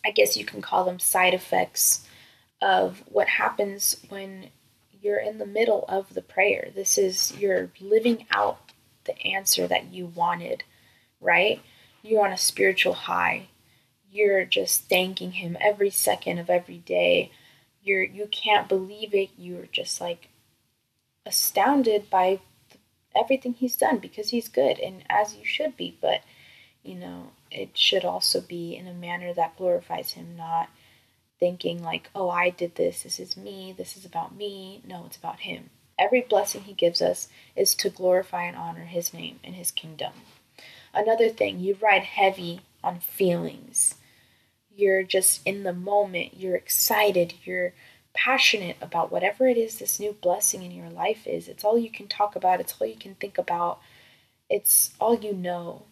I 0.04 0.10
guess 0.10 0.36
you 0.36 0.44
can 0.44 0.62
call 0.62 0.84
them 0.86 1.00
side 1.00 1.36
effects 1.36 2.08
of 2.62 3.04
what 3.08 3.28
happens 3.28 3.98
when 4.10 4.50
you're 5.02 5.20
in 5.20 5.40
the 5.40 5.46
middle 5.46 5.86
of 5.90 6.14
the 6.14 6.22
prayer. 6.22 6.70
This 6.74 6.98
is 6.98 7.36
you're 7.38 7.72
living 7.80 8.26
out 8.32 8.72
the 9.06 9.20
answer 9.24 9.68
that 9.68 9.92
you 9.92 10.06
wanted, 10.06 10.64
right? 11.20 11.62
You're 12.04 12.26
on 12.26 12.32
a 12.32 12.38
spiritual 12.38 12.94
high. 12.94 13.48
You're 14.12 14.46
just 14.46 14.90
thanking 14.90 15.34
him 15.34 15.58
every 15.60 15.90
second 15.90 16.38
of 16.38 16.50
every 16.50 16.78
day. 16.78 17.32
You're 17.84 18.04
you 18.04 18.28
can't 18.28 18.70
believe 18.70 19.14
it. 19.14 19.30
You're 19.38 19.68
just 19.72 20.00
like 20.00 20.30
astounded 21.26 22.10
by 22.10 22.40
everything 23.16 23.54
he's 23.54 23.76
done 23.76 23.98
because 23.98 24.30
he's 24.30 24.48
good 24.48 24.80
and 24.80 25.04
as 25.10 25.36
you 25.36 25.46
should 25.46 25.76
be, 25.76 25.98
but 26.02 26.22
you 26.84 26.96
know, 26.96 27.32
it 27.52 27.78
should 27.78 28.06
also 28.06 28.42
be 28.42 28.76
in 28.76 28.88
a 28.88 28.94
manner 28.94 29.34
that 29.34 29.58
glorifies 29.58 30.14
him, 30.14 30.36
not 30.36 30.70
thinking 31.42 31.84
like, 31.84 32.10
oh, 32.16 32.30
I 32.30 32.52
did 32.52 32.76
this, 32.76 33.02
this 33.02 33.20
is 33.20 33.36
me, 33.36 33.74
this 33.76 33.98
is 33.98 34.06
about 34.06 34.36
me. 34.36 34.82
No, 34.88 35.04
it's 35.08 35.18
about 35.18 35.42
Him. 35.42 35.72
Every 36.00 36.22
blessing 36.22 36.62
He 36.62 36.74
gives 36.74 37.02
us 37.02 37.28
is 37.56 37.76
to 37.76 37.90
glorify 37.90 38.44
and 38.44 38.56
honor 38.56 38.86
His 38.86 39.14
name 39.14 39.40
and 39.44 39.56
His 39.56 39.72
kingdom. 39.72 40.14
Another 40.94 41.30
thing, 41.30 41.60
you 41.60 41.78
ride 41.82 42.04
heavy 42.04 42.62
on 42.84 43.00
feelings. 43.00 43.96
You're 44.74 45.04
just 45.04 45.42
in 45.46 45.64
the 45.64 45.74
moment, 45.74 46.38
you're 46.38 46.56
excited, 46.56 47.34
you're 47.44 47.74
passionate 48.14 48.78
about 48.80 49.12
whatever 49.12 49.48
it 49.48 49.58
is 49.58 49.80
this 49.80 50.00
new 50.00 50.14
blessing 50.14 50.62
in 50.62 50.72
your 50.72 50.90
life 50.90 51.26
is. 51.26 51.48
It's 51.48 51.64
all 51.64 51.78
you 51.78 51.90
can 51.90 52.08
talk 52.08 52.36
about, 52.36 52.60
it's 52.62 52.76
all 52.80 52.88
you 52.88 52.96
can 52.96 53.16
think 53.16 53.40
about, 53.40 53.80
it's 54.48 54.94
all 55.00 55.18
you 55.18 55.34
know. 55.34 55.84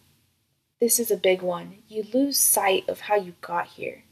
This 0.80 1.00
is 1.00 1.10
a 1.10 1.16
big 1.16 1.42
one. 1.42 1.78
You 1.88 2.06
lose 2.14 2.38
sight 2.38 2.88
of 2.88 3.00
how 3.00 3.16
you 3.16 3.34
got 3.40 3.66
here 3.66 4.04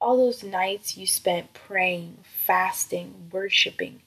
all 0.00 0.16
those 0.16 0.42
nights 0.42 0.96
you 0.96 1.06
spent 1.06 1.54
praying, 1.54 2.18
fasting, 2.24 3.28
worshiping, 3.32 4.02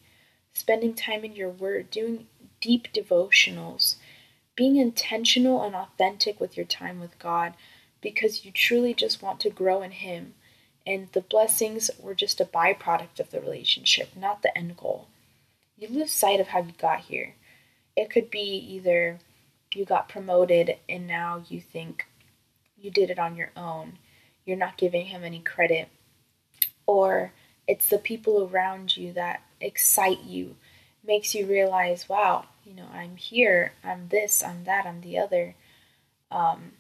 spending 0.54 0.94
time 0.94 1.24
in 1.24 1.36
your 1.36 1.50
word, 1.50 1.90
doing 1.90 2.28
deep 2.62 2.88
devotionals, 2.94 3.96
being 4.56 4.76
intentional 4.76 5.64
and 5.64 5.76
authentic 5.76 6.40
with 6.40 6.58
your 6.58 6.66
time 6.66 7.00
with 7.00 7.18
God 7.20 7.54
because 8.02 8.46
you 8.46 8.52
truly 8.52 8.94
just 8.94 9.22
want 9.22 9.40
to 9.42 9.50
grow 9.50 9.82
in 9.82 9.92
Him. 9.92 10.34
And 10.86 11.12
the 11.12 11.22
blessings 11.22 11.92
were 12.00 12.16
just 12.16 12.42
a 12.42 12.46
byproduct 12.46 13.20
of 13.20 13.32
the 13.32 13.42
relationship, 13.42 14.16
not 14.16 14.42
the 14.42 14.58
end 14.58 14.78
goal. 14.78 15.08
You 15.78 15.88
lose 15.88 16.12
sight 16.12 16.40
of 16.40 16.48
how 16.48 16.60
you 16.60 16.74
got 16.78 17.02
here. 17.02 17.36
It 17.96 18.10
could 18.10 18.30
be 18.30 18.40
either 18.40 19.20
you 19.74 19.86
got 19.86 20.10
promoted 20.10 20.78
and 20.88 21.08
now 21.08 21.44
you 21.48 21.62
think 21.62 22.06
you 22.78 22.90
did 22.90 23.10
it 23.10 23.20
on 23.20 23.36
your 23.36 23.52
own 23.56 23.98
you're 24.50 24.58
not 24.58 24.78
giving 24.78 25.06
him 25.06 25.24
any 25.24 25.40
credit. 25.40 25.90
Or 26.88 27.34
it's 27.68 27.90
the 27.90 28.00
people 28.00 28.50
around 28.52 28.98
you 28.98 29.14
that 29.14 29.44
excite 29.62 30.24
you, 30.24 30.56
makes 31.06 31.36
you 31.36 31.46
realize, 31.46 32.10
wow, 32.10 32.46
you 32.66 32.74
know, 32.74 32.88
I'm 32.92 33.16
here, 33.16 33.74
I'm 33.84 34.08
this, 34.10 34.44
I'm 34.44 34.64
that, 34.64 34.88
I'm 34.88 35.02
the 35.02 35.20
other. 35.20 35.54
Um, 36.32 36.72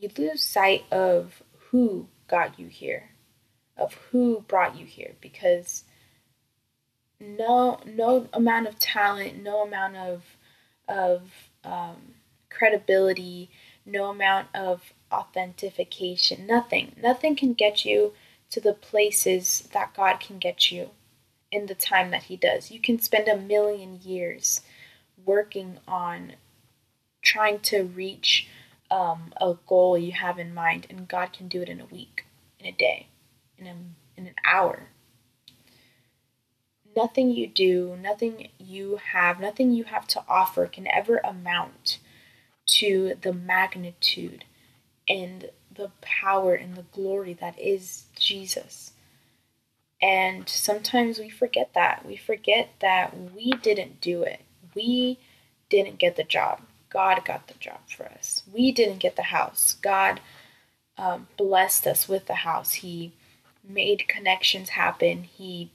you 0.00 0.08
lose 0.16 0.44
sight 0.44 0.84
of 0.92 1.42
who 1.70 2.06
got 2.28 2.58
you 2.58 2.68
here, 2.68 3.10
of 3.76 3.94
who 3.94 4.44
brought 4.46 4.78
you 4.78 4.86
here, 4.86 5.14
because 5.20 5.82
no 7.18 7.80
no 7.84 8.28
amount 8.32 8.68
of 8.68 8.78
talent, 8.78 9.42
no 9.42 9.62
amount 9.62 9.96
of 9.96 10.22
of 10.88 11.22
um, 11.64 12.14
credibility, 12.48 13.50
no 13.84 14.10
amount 14.10 14.48
of 14.54 14.92
authentication. 15.12 16.46
Nothing. 16.46 16.94
Nothing 17.00 17.36
can 17.36 17.52
get 17.52 17.84
you 17.84 18.12
to 18.50 18.60
the 18.60 18.72
places 18.72 19.68
that 19.72 19.94
God 19.94 20.20
can 20.20 20.38
get 20.38 20.70
you 20.70 20.90
in 21.50 21.66
the 21.66 21.74
time 21.74 22.10
that 22.10 22.24
He 22.24 22.36
does. 22.36 22.70
You 22.70 22.80
can 22.80 22.98
spend 22.98 23.28
a 23.28 23.36
million 23.36 24.00
years 24.02 24.60
working 25.24 25.78
on 25.86 26.34
trying 27.22 27.58
to 27.58 27.82
reach 27.82 28.48
um, 28.90 29.32
a 29.40 29.54
goal 29.66 29.98
you 29.98 30.12
have 30.12 30.38
in 30.38 30.54
mind, 30.54 30.86
and 30.88 31.08
God 31.08 31.32
can 31.32 31.48
do 31.48 31.60
it 31.62 31.68
in 31.68 31.80
a 31.80 31.86
week, 31.86 32.24
in 32.60 32.66
a 32.66 32.72
day, 32.72 33.08
in, 33.58 33.66
a, 33.66 33.74
in 34.16 34.26
an 34.28 34.34
hour. 34.44 34.88
Nothing 36.94 37.30
you 37.30 37.46
do, 37.46 37.98
nothing 38.00 38.48
you 38.58 39.00
have, 39.12 39.40
nothing 39.40 39.72
you 39.72 39.84
have 39.84 40.06
to 40.08 40.24
offer 40.28 40.66
can 40.66 40.86
ever 40.86 41.18
amount 41.18 41.98
to 42.66 43.14
the 43.20 43.32
magnitude 43.32 44.44
and 45.08 45.50
the 45.74 45.90
power 46.00 46.54
and 46.54 46.74
the 46.74 46.84
glory 46.92 47.34
that 47.34 47.58
is 47.58 48.06
Jesus. 48.18 48.92
And 50.00 50.48
sometimes 50.48 51.18
we 51.18 51.30
forget 51.30 51.70
that. 51.74 52.04
We 52.06 52.16
forget 52.16 52.70
that 52.80 53.14
we 53.34 53.52
didn't 53.52 54.00
do 54.00 54.22
it. 54.22 54.40
We 54.74 55.18
didn't 55.68 55.98
get 55.98 56.16
the 56.16 56.24
job. 56.24 56.60
God 56.90 57.24
got 57.24 57.48
the 57.48 57.54
job 57.54 57.80
for 57.88 58.06
us. 58.06 58.42
We 58.52 58.72
didn't 58.72 58.98
get 58.98 59.16
the 59.16 59.22
house. 59.22 59.76
God 59.82 60.20
um, 60.98 61.28
blessed 61.36 61.86
us 61.86 62.08
with 62.08 62.26
the 62.26 62.34
house. 62.34 62.74
He 62.74 63.12
made 63.66 64.08
connections 64.08 64.70
happen. 64.70 65.24
He 65.24 65.70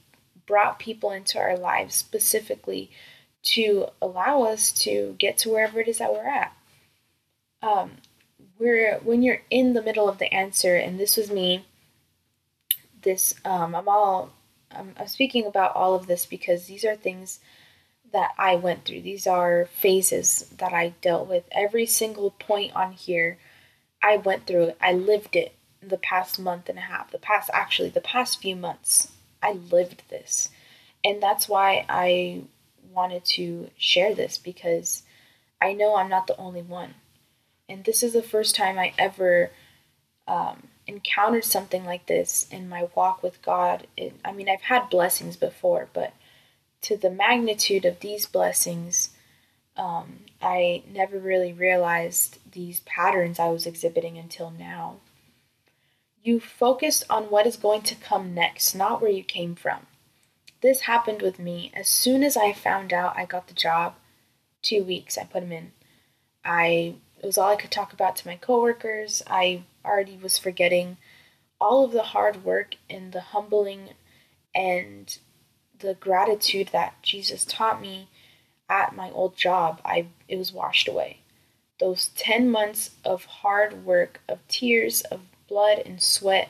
brought 0.46 0.78
people 0.78 1.10
into 1.10 1.38
our 1.38 1.56
lives 1.56 1.94
specifically 1.94 2.90
to 3.42 3.86
allow 4.00 4.42
us 4.42 4.72
to 4.72 5.14
get 5.18 5.36
to 5.38 5.50
wherever 5.50 5.80
it 5.80 5.88
is 5.88 5.98
that 5.98 6.12
we're 6.12 6.28
at. 6.28 6.56
Um, 7.62 7.92
we're 8.62 8.98
when 8.98 9.22
you're 9.22 9.42
in 9.50 9.74
the 9.74 9.82
middle 9.82 10.08
of 10.08 10.18
the 10.18 10.32
answer, 10.32 10.76
and 10.76 10.98
this 10.98 11.16
was 11.16 11.30
me. 11.30 11.66
This 13.02 13.34
um, 13.44 13.74
I'm 13.74 13.88
all 13.88 14.30
I'm, 14.70 14.94
I'm 14.98 15.08
speaking 15.08 15.46
about 15.46 15.74
all 15.74 15.94
of 15.94 16.06
this 16.06 16.26
because 16.26 16.66
these 16.66 16.84
are 16.84 16.94
things 16.94 17.40
that 18.12 18.30
I 18.38 18.56
went 18.56 18.84
through. 18.84 19.02
These 19.02 19.26
are 19.26 19.66
phases 19.66 20.48
that 20.58 20.72
I 20.72 20.94
dealt 21.00 21.28
with. 21.28 21.44
Every 21.50 21.86
single 21.86 22.30
point 22.30 22.74
on 22.76 22.92
here, 22.92 23.38
I 24.02 24.18
went 24.18 24.46
through 24.46 24.64
it. 24.64 24.78
I 24.80 24.92
lived 24.92 25.34
it 25.34 25.54
the 25.82 25.98
past 25.98 26.38
month 26.38 26.68
and 26.68 26.78
a 26.78 26.82
half. 26.82 27.10
The 27.10 27.18
past 27.18 27.50
actually 27.52 27.88
the 27.88 28.00
past 28.00 28.40
few 28.40 28.54
months. 28.54 29.10
I 29.42 29.52
lived 29.52 30.04
this. 30.08 30.50
And 31.04 31.20
that's 31.20 31.48
why 31.48 31.84
I 31.88 32.42
wanted 32.92 33.24
to 33.24 33.70
share 33.76 34.14
this 34.14 34.38
because 34.38 35.02
I 35.60 35.72
know 35.72 35.96
I'm 35.96 36.08
not 36.08 36.28
the 36.28 36.36
only 36.36 36.62
one. 36.62 36.94
And 37.72 37.84
this 37.84 38.02
is 38.02 38.12
the 38.12 38.22
first 38.22 38.54
time 38.54 38.78
I 38.78 38.92
ever 38.98 39.50
um, 40.28 40.68
encountered 40.86 41.44
something 41.44 41.86
like 41.86 42.06
this 42.06 42.46
in 42.50 42.68
my 42.68 42.88
walk 42.94 43.22
with 43.22 43.40
God. 43.40 43.86
It, 43.96 44.14
I 44.22 44.32
mean, 44.32 44.48
I've 44.48 44.62
had 44.62 44.90
blessings 44.90 45.36
before, 45.36 45.88
but 45.94 46.12
to 46.82 46.98
the 46.98 47.10
magnitude 47.10 47.86
of 47.86 48.00
these 48.00 48.26
blessings, 48.26 49.10
um, 49.76 50.24
I 50.42 50.82
never 50.92 51.18
really 51.18 51.52
realized 51.52 52.38
these 52.52 52.80
patterns 52.80 53.38
I 53.38 53.48
was 53.48 53.66
exhibiting 53.66 54.18
until 54.18 54.50
now. 54.50 54.96
You 56.22 56.40
focus 56.40 57.02
on 57.08 57.24
what 57.24 57.46
is 57.46 57.56
going 57.56 57.82
to 57.82 57.94
come 57.94 58.34
next, 58.34 58.74
not 58.74 59.00
where 59.00 59.10
you 59.10 59.24
came 59.24 59.54
from. 59.54 59.86
This 60.60 60.80
happened 60.80 61.22
with 61.22 61.38
me 61.38 61.72
as 61.74 61.88
soon 61.88 62.22
as 62.22 62.36
I 62.36 62.52
found 62.52 62.92
out 62.92 63.16
I 63.16 63.24
got 63.24 63.48
the 63.48 63.54
job. 63.54 63.94
Two 64.60 64.84
weeks 64.84 65.16
I 65.16 65.24
put 65.24 65.42
him 65.42 65.52
in. 65.52 65.72
I 66.44 66.96
it 67.22 67.26
was 67.26 67.38
all 67.38 67.50
I 67.50 67.56
could 67.56 67.70
talk 67.70 67.92
about 67.92 68.16
to 68.16 68.26
my 68.26 68.36
coworkers. 68.36 69.22
I 69.26 69.62
already 69.84 70.18
was 70.20 70.38
forgetting 70.38 70.96
all 71.60 71.84
of 71.84 71.92
the 71.92 72.02
hard 72.02 72.44
work 72.44 72.74
and 72.90 73.12
the 73.12 73.20
humbling 73.20 73.90
and 74.54 75.16
the 75.78 75.94
gratitude 75.94 76.70
that 76.72 77.00
Jesus 77.02 77.44
taught 77.44 77.80
me 77.80 78.08
at 78.68 78.96
my 78.96 79.10
old 79.10 79.36
job. 79.36 79.80
I 79.84 80.06
it 80.28 80.36
was 80.36 80.52
washed 80.52 80.88
away. 80.88 81.18
Those 81.78 82.10
10 82.16 82.50
months 82.50 82.90
of 83.04 83.24
hard 83.24 83.84
work, 83.84 84.20
of 84.28 84.46
tears, 84.48 85.02
of 85.02 85.20
blood 85.48 85.82
and 85.84 86.02
sweat 86.02 86.48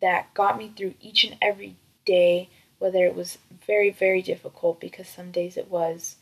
that 0.00 0.32
got 0.34 0.58
me 0.58 0.72
through 0.76 0.94
each 1.00 1.24
and 1.24 1.36
every 1.40 1.76
day, 2.04 2.48
whether 2.78 3.04
it 3.04 3.14
was 3.14 3.38
very, 3.66 3.90
very 3.90 4.22
difficult 4.22 4.80
because 4.80 5.08
some 5.08 5.30
days 5.30 5.56
it 5.56 5.70
was, 5.70 6.16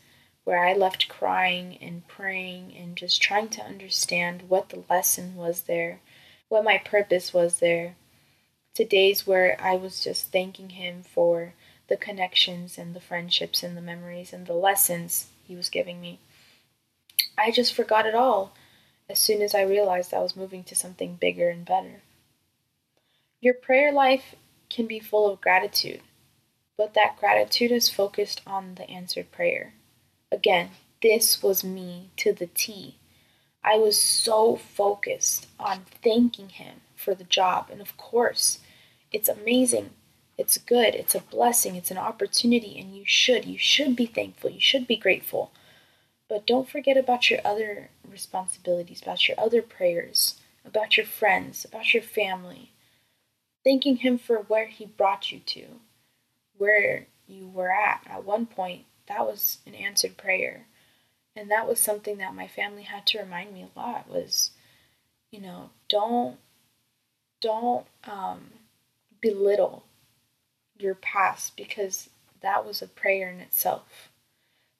where 0.48 0.64
I 0.64 0.72
left 0.72 1.10
crying 1.10 1.76
and 1.82 2.08
praying 2.08 2.74
and 2.74 2.96
just 2.96 3.20
trying 3.20 3.50
to 3.50 3.62
understand 3.62 4.44
what 4.48 4.70
the 4.70 4.82
lesson 4.88 5.36
was 5.36 5.64
there, 5.64 6.00
what 6.48 6.64
my 6.64 6.78
purpose 6.78 7.34
was 7.34 7.58
there. 7.58 7.96
To 8.76 8.84
days 8.86 9.26
where 9.26 9.60
I 9.60 9.76
was 9.76 10.02
just 10.02 10.32
thanking 10.32 10.70
Him 10.70 11.02
for 11.02 11.52
the 11.88 11.98
connections 11.98 12.78
and 12.78 12.96
the 12.96 13.00
friendships 13.00 13.62
and 13.62 13.76
the 13.76 13.82
memories 13.82 14.32
and 14.32 14.46
the 14.46 14.54
lessons 14.54 15.26
He 15.46 15.54
was 15.54 15.68
giving 15.68 16.00
me. 16.00 16.18
I 17.36 17.50
just 17.50 17.74
forgot 17.74 18.06
it 18.06 18.14
all 18.14 18.54
as 19.06 19.18
soon 19.18 19.42
as 19.42 19.54
I 19.54 19.60
realized 19.60 20.14
I 20.14 20.20
was 20.20 20.34
moving 20.34 20.64
to 20.64 20.74
something 20.74 21.16
bigger 21.16 21.50
and 21.50 21.66
better. 21.66 22.00
Your 23.42 23.52
prayer 23.52 23.92
life 23.92 24.34
can 24.70 24.86
be 24.86 24.98
full 24.98 25.30
of 25.30 25.42
gratitude, 25.42 26.00
but 26.78 26.94
that 26.94 27.18
gratitude 27.20 27.70
is 27.70 27.90
focused 27.90 28.40
on 28.46 28.76
the 28.76 28.88
answered 28.88 29.30
prayer. 29.30 29.74
Again, 30.30 30.70
this 31.02 31.42
was 31.42 31.64
me 31.64 32.10
to 32.16 32.32
the 32.32 32.46
T. 32.46 32.96
I 33.64 33.76
was 33.76 34.00
so 34.00 34.56
focused 34.56 35.46
on 35.58 35.82
thanking 36.02 36.50
him 36.50 36.80
for 36.96 37.14
the 37.14 37.24
job. 37.24 37.68
And 37.70 37.80
of 37.80 37.96
course, 37.96 38.60
it's 39.12 39.28
amazing. 39.28 39.90
It's 40.36 40.58
good. 40.58 40.94
It's 40.94 41.14
a 41.14 41.20
blessing. 41.20 41.76
It's 41.76 41.90
an 41.90 41.98
opportunity. 41.98 42.78
And 42.78 42.96
you 42.96 43.04
should. 43.06 43.44
You 43.44 43.58
should 43.58 43.96
be 43.96 44.06
thankful. 44.06 44.50
You 44.50 44.60
should 44.60 44.86
be 44.86 44.96
grateful. 44.96 45.50
But 46.28 46.46
don't 46.46 46.68
forget 46.68 46.96
about 46.96 47.30
your 47.30 47.40
other 47.44 47.90
responsibilities, 48.08 49.02
about 49.02 49.26
your 49.26 49.40
other 49.40 49.62
prayers, 49.62 50.38
about 50.64 50.96
your 50.96 51.06
friends, 51.06 51.64
about 51.64 51.94
your 51.94 52.02
family. 52.02 52.70
Thanking 53.64 53.96
Him 53.96 54.18
for 54.18 54.36
where 54.36 54.66
He 54.66 54.84
brought 54.84 55.32
you 55.32 55.40
to, 55.40 55.64
where 56.56 57.06
you 57.26 57.48
were 57.48 57.72
at. 57.72 58.02
At 58.06 58.24
one 58.24 58.46
point, 58.46 58.84
that 59.08 59.26
was 59.26 59.58
an 59.66 59.74
answered 59.74 60.16
prayer. 60.16 60.66
And 61.36 61.50
that 61.50 61.68
was 61.68 61.78
something 61.78 62.18
that 62.18 62.34
my 62.34 62.48
family 62.48 62.82
had 62.82 63.06
to 63.06 63.18
remind 63.18 63.52
me 63.54 63.62
a 63.62 63.78
lot 63.78 64.08
was 64.08 64.50
you 65.30 65.40
know 65.40 65.70
don't 65.88 66.38
don't 67.40 67.86
um, 68.04 68.50
belittle 69.20 69.84
your 70.78 70.94
past 70.94 71.56
because 71.56 72.10
that 72.40 72.66
was 72.66 72.82
a 72.82 72.88
prayer 72.88 73.30
in 73.30 73.40
itself. 73.40 74.10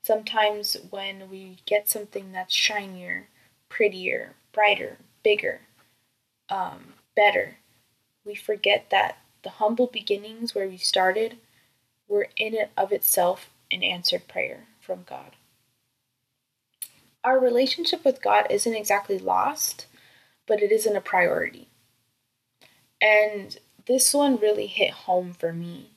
Sometimes 0.03 0.77
when 0.91 1.29
we 1.31 1.59
get 1.67 1.89
something 1.89 2.33
that's 2.33 2.55
shinier 2.55 3.29
prettier 3.69 4.35
brighter 4.53 4.97
bigger 5.23 5.61
um, 6.49 6.95
better 7.15 7.57
we 8.25 8.35
forget 8.35 8.87
that 8.91 9.19
the 9.43 9.51
humble 9.51 9.87
beginnings 9.87 10.55
where 10.55 10.69
we 10.69 10.77
started 10.77 11.37
were 12.09 12.29
in 12.37 12.57
and 12.57 12.69
of 12.77 12.93
itself 12.93 13.51
an 13.71 13.83
answered 13.83 14.27
prayer 14.29 14.67
from 14.81 15.05
god 15.09 15.33
our 17.25 17.39
relationship 17.39 18.05
with 18.05 18.23
God 18.23 18.47
isn't 18.49 18.75
exactly 18.75 19.19
lost, 19.19 19.87
but 20.47 20.63
it 20.63 20.73
isn't 20.73 20.97
a 20.97 21.01
priority. 21.01 21.69
And 23.03 23.59
this 23.87 24.15
one 24.15 24.37
really 24.37 24.67
hit 24.67 24.91
home 24.91 25.33
for 25.33 25.53
me. 25.53 25.91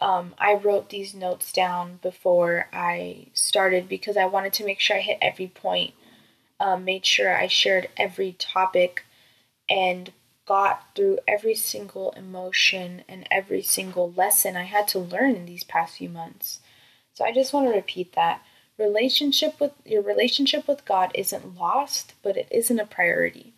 Um, 0.00 0.34
I 0.38 0.54
wrote 0.54 0.90
these 0.90 1.14
notes 1.14 1.52
down 1.52 1.98
before 2.02 2.68
I 2.72 3.26
started 3.34 3.88
because 3.88 4.16
I 4.16 4.26
wanted 4.26 4.52
to 4.54 4.64
make 4.64 4.78
sure 4.80 4.96
I 4.96 5.00
hit 5.00 5.18
every 5.20 5.48
point, 5.48 5.94
um, 6.60 6.84
made 6.84 7.04
sure 7.04 7.36
I 7.36 7.48
shared 7.48 7.88
every 7.96 8.32
topic, 8.38 9.04
and 9.68 10.12
got 10.46 10.94
through 10.94 11.18
every 11.26 11.54
single 11.54 12.12
emotion 12.12 13.02
and 13.08 13.26
every 13.30 13.60
single 13.60 14.12
lesson 14.12 14.56
I 14.56 14.62
had 14.62 14.88
to 14.88 14.98
learn 14.98 15.34
in 15.34 15.46
these 15.46 15.64
past 15.64 15.96
few 15.98 16.08
months. 16.08 16.60
So 17.18 17.24
I 17.24 17.32
just 17.32 17.52
want 17.52 17.66
to 17.66 17.74
repeat 17.74 18.12
that 18.12 18.44
relationship 18.78 19.58
with 19.58 19.72
your 19.84 20.02
relationship 20.02 20.68
with 20.68 20.84
God 20.84 21.10
isn't 21.16 21.58
lost, 21.58 22.14
but 22.22 22.36
it 22.36 22.46
isn't 22.48 22.78
a 22.78 22.86
priority. 22.86 23.54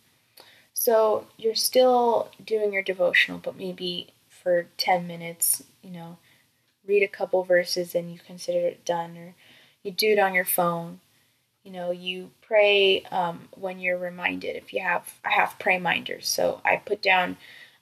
So 0.73 1.27
you're 1.37 1.55
still 1.55 2.31
doing 2.43 2.73
your 2.73 2.83
devotional, 2.83 3.37
but 3.37 3.59
maybe 3.59 4.15
for 4.31 4.69
10 4.79 5.07
minutes, 5.07 5.63
you 5.83 5.91
know, 5.91 6.17
read 6.87 7.03
a 7.03 7.07
couple 7.07 7.45
verses 7.45 7.95
and 7.95 8.11
you 8.11 8.19
consider 8.19 8.61
it 8.61 8.87
done, 8.87 9.19
or 9.19 9.35
you 9.83 9.91
do 9.91 10.13
it 10.13 10.19
on 10.19 10.33
your 10.33 10.47
phone. 10.47 11.01
You 11.63 11.73
know, 11.73 11.91
you 11.91 12.31
pray 12.41 13.03
um, 13.11 13.51
when 13.55 13.79
you're 13.79 13.99
reminded. 13.99 14.57
If 14.57 14.73
you 14.73 14.81
have, 14.81 15.17
I 15.23 15.33
have 15.33 15.59
pray 15.59 15.79
minders, 15.79 16.27
so 16.27 16.63
I 16.65 16.77
put 16.77 17.03
down 17.03 17.37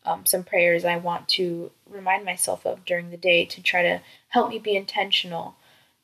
um, 0.05 0.27
some 0.27 0.43
prayers 0.43 0.85
I 0.85 0.97
want 0.97 1.29
to 1.29 1.71
remind 1.89 2.25
myself 2.25 2.67
of 2.67 2.85
during 2.85 3.11
the 3.11 3.17
day 3.17 3.45
to 3.45 3.63
try 3.63 3.83
to 3.83 4.01
help 4.31 4.51
me 4.51 4.59
be 4.59 4.75
intentional 4.75 5.55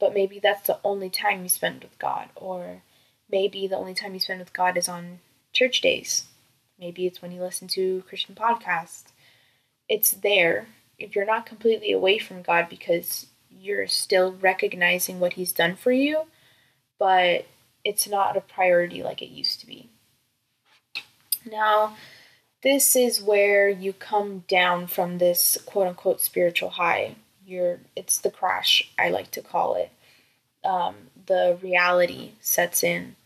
but 0.05 0.13
maybe 0.13 0.39
that's 0.39 0.67
the 0.67 0.79
only 0.85 1.09
time 1.09 1.43
you 1.43 1.49
spend 1.49 1.83
with 1.83 1.99
God, 1.99 2.29
or 2.37 2.83
maybe 3.31 3.67
the 3.67 3.79
only 3.79 3.95
time 3.95 4.13
you 4.13 4.21
spend 4.21 4.39
with 4.39 4.53
God 4.53 4.77
is 4.77 4.87
on 4.87 5.21
church 5.55 5.81
days. 5.81 6.25
Maybe 6.79 7.07
it's 7.07 7.23
when 7.23 7.33
you 7.33 7.41
listen 7.41 7.69
to 7.69 8.05
Christian 8.07 8.35
podcasts. 8.35 9.05
It's 9.89 10.11
there 10.11 10.67
if 10.99 11.17
you're 11.17 11.25
not 11.25 11.47
completely 11.47 11.91
away 11.91 12.19
from 12.19 12.43
God 12.43 12.67
because 12.69 13.29
you're 13.49 13.87
still 13.87 14.35
recognizing 14.35 15.21
what 15.21 15.33
He's 15.33 15.53
done 15.53 15.75
for 15.75 15.91
you, 15.91 16.25
but 16.99 17.47
it's 17.83 18.07
not 18.07 18.37
a 18.37 18.43
priority 18.43 19.03
like 19.03 19.23
it 19.23 19.31
used 19.31 19.61
to 19.61 19.67
be. 19.67 19.89
Now, 21.51 21.97
this 22.63 22.95
is 22.95 23.23
where 23.23 23.71
you 23.71 23.95
come 23.95 24.45
down 24.49 24.87
from 24.87 25.17
this 25.17 25.57
quote 25.65 25.87
unquote 25.87 26.21
spiritual 26.21 26.69
high 26.69 27.15
you're 27.47 27.81
it's 27.97 28.19
the 28.19 28.31
crash 28.31 28.91
i 28.99 29.09
like 29.09 29.31
to 29.33 29.43
call 29.43 29.75
it. 29.75 29.91
Um, 30.65 30.95
the 31.27 31.59
reality 31.63 32.33
sets 32.41 32.83
in. 32.83 33.17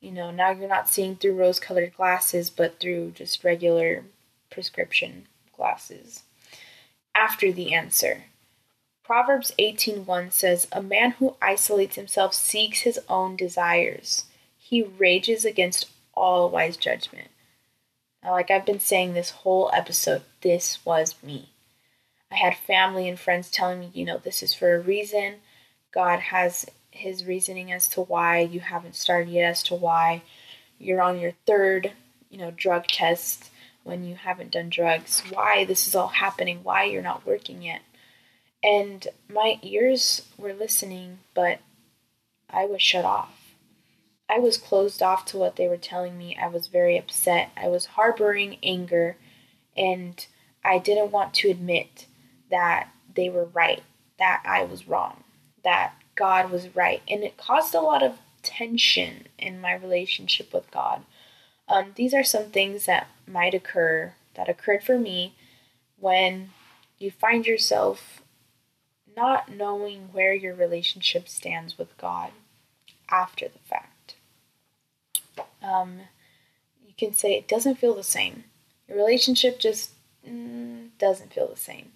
You 0.00 0.10
know 0.10 0.30
now 0.30 0.50
you're 0.50 0.68
not 0.68 0.88
seeing 0.88 1.16
through 1.16 1.36
rose 1.36 1.58
colored 1.60 1.94
glasses 1.96 2.50
but 2.50 2.78
through 2.78 3.12
just 3.12 3.44
regular 3.44 4.04
prescription 4.50 5.26
glasses. 5.56 6.22
After 7.14 7.52
the 7.52 7.72
answer. 7.72 8.24
Proverbs 9.02 9.52
18.1 9.58 10.32
says 10.32 10.66
a 10.72 10.82
man 10.82 11.12
who 11.12 11.36
isolates 11.42 11.96
himself 11.96 12.32
seeks 12.32 12.80
his 12.80 12.98
own 13.06 13.36
desires. 13.36 14.24
He 14.56 14.82
rages 14.82 15.44
against 15.44 15.90
all 16.14 16.48
wise 16.48 16.78
judgment. 16.78 17.28
Now 18.22 18.32
like 18.32 18.50
i've 18.50 18.66
been 18.66 18.80
saying 18.80 19.12
this 19.14 19.30
whole 19.30 19.70
episode 19.72 20.22
this 20.40 20.84
was 20.84 21.14
me 21.22 21.50
I 22.30 22.36
had 22.36 22.56
family 22.56 23.08
and 23.08 23.18
friends 23.18 23.50
telling 23.50 23.80
me, 23.80 23.90
you 23.94 24.04
know, 24.04 24.18
this 24.18 24.42
is 24.42 24.54
for 24.54 24.74
a 24.74 24.80
reason. 24.80 25.36
God 25.92 26.18
has 26.18 26.66
his 26.90 27.24
reasoning 27.24 27.72
as 27.72 27.88
to 27.88 28.00
why 28.00 28.40
you 28.40 28.60
haven't 28.60 28.96
started 28.96 29.30
yet, 29.30 29.48
as 29.50 29.62
to 29.64 29.74
why 29.74 30.22
you're 30.78 31.02
on 31.02 31.20
your 31.20 31.32
third, 31.46 31.92
you 32.30 32.38
know, 32.38 32.50
drug 32.50 32.86
test 32.86 33.50
when 33.84 34.04
you 34.04 34.14
haven't 34.14 34.50
done 34.50 34.70
drugs, 34.70 35.22
why 35.30 35.64
this 35.64 35.86
is 35.86 35.94
all 35.94 36.08
happening, 36.08 36.60
why 36.62 36.84
you're 36.84 37.02
not 37.02 37.26
working 37.26 37.62
yet. 37.62 37.82
And 38.62 39.06
my 39.28 39.58
ears 39.62 40.22
were 40.38 40.54
listening, 40.54 41.18
but 41.34 41.60
I 42.48 42.64
was 42.64 42.80
shut 42.80 43.04
off. 43.04 43.54
I 44.28 44.38
was 44.38 44.56
closed 44.56 45.02
off 45.02 45.26
to 45.26 45.36
what 45.36 45.56
they 45.56 45.68
were 45.68 45.76
telling 45.76 46.16
me. 46.16 46.36
I 46.40 46.48
was 46.48 46.68
very 46.68 46.96
upset. 46.96 47.50
I 47.56 47.68
was 47.68 47.84
harboring 47.86 48.56
anger, 48.62 49.16
and 49.76 50.26
I 50.64 50.78
didn't 50.78 51.10
want 51.10 51.34
to 51.34 51.50
admit 51.50 52.06
that 52.54 52.88
they 53.16 53.28
were 53.28 53.46
right, 53.46 53.82
that 54.20 54.40
I 54.46 54.62
was 54.62 54.86
wrong, 54.86 55.24
that 55.64 55.94
God 56.14 56.52
was 56.52 56.72
right. 56.76 57.02
And 57.08 57.24
it 57.24 57.36
caused 57.36 57.74
a 57.74 57.80
lot 57.80 58.04
of 58.04 58.18
tension 58.44 59.26
in 59.40 59.60
my 59.60 59.74
relationship 59.74 60.52
with 60.52 60.70
God. 60.70 61.02
Um, 61.66 61.86
these 61.96 62.14
are 62.14 62.22
some 62.22 62.44
things 62.44 62.86
that 62.86 63.08
might 63.26 63.54
occur, 63.54 64.12
that 64.34 64.48
occurred 64.48 64.84
for 64.84 64.96
me 64.96 65.34
when 65.98 66.50
you 66.96 67.10
find 67.10 67.44
yourself 67.44 68.22
not 69.16 69.50
knowing 69.50 70.10
where 70.12 70.34
your 70.34 70.54
relationship 70.54 71.28
stands 71.28 71.76
with 71.76 71.98
God 71.98 72.30
after 73.10 73.48
the 73.48 73.58
fact. 73.68 74.14
Um, 75.60 76.02
you 76.86 76.94
can 76.96 77.14
say 77.14 77.34
it 77.34 77.48
doesn't 77.48 77.80
feel 77.80 77.94
the 77.94 78.04
same. 78.04 78.44
Your 78.86 78.96
relationship 78.96 79.58
just 79.58 79.90
mm, 80.24 80.90
doesn't 81.00 81.32
feel 81.32 81.48
the 81.48 81.56
same. 81.56 81.90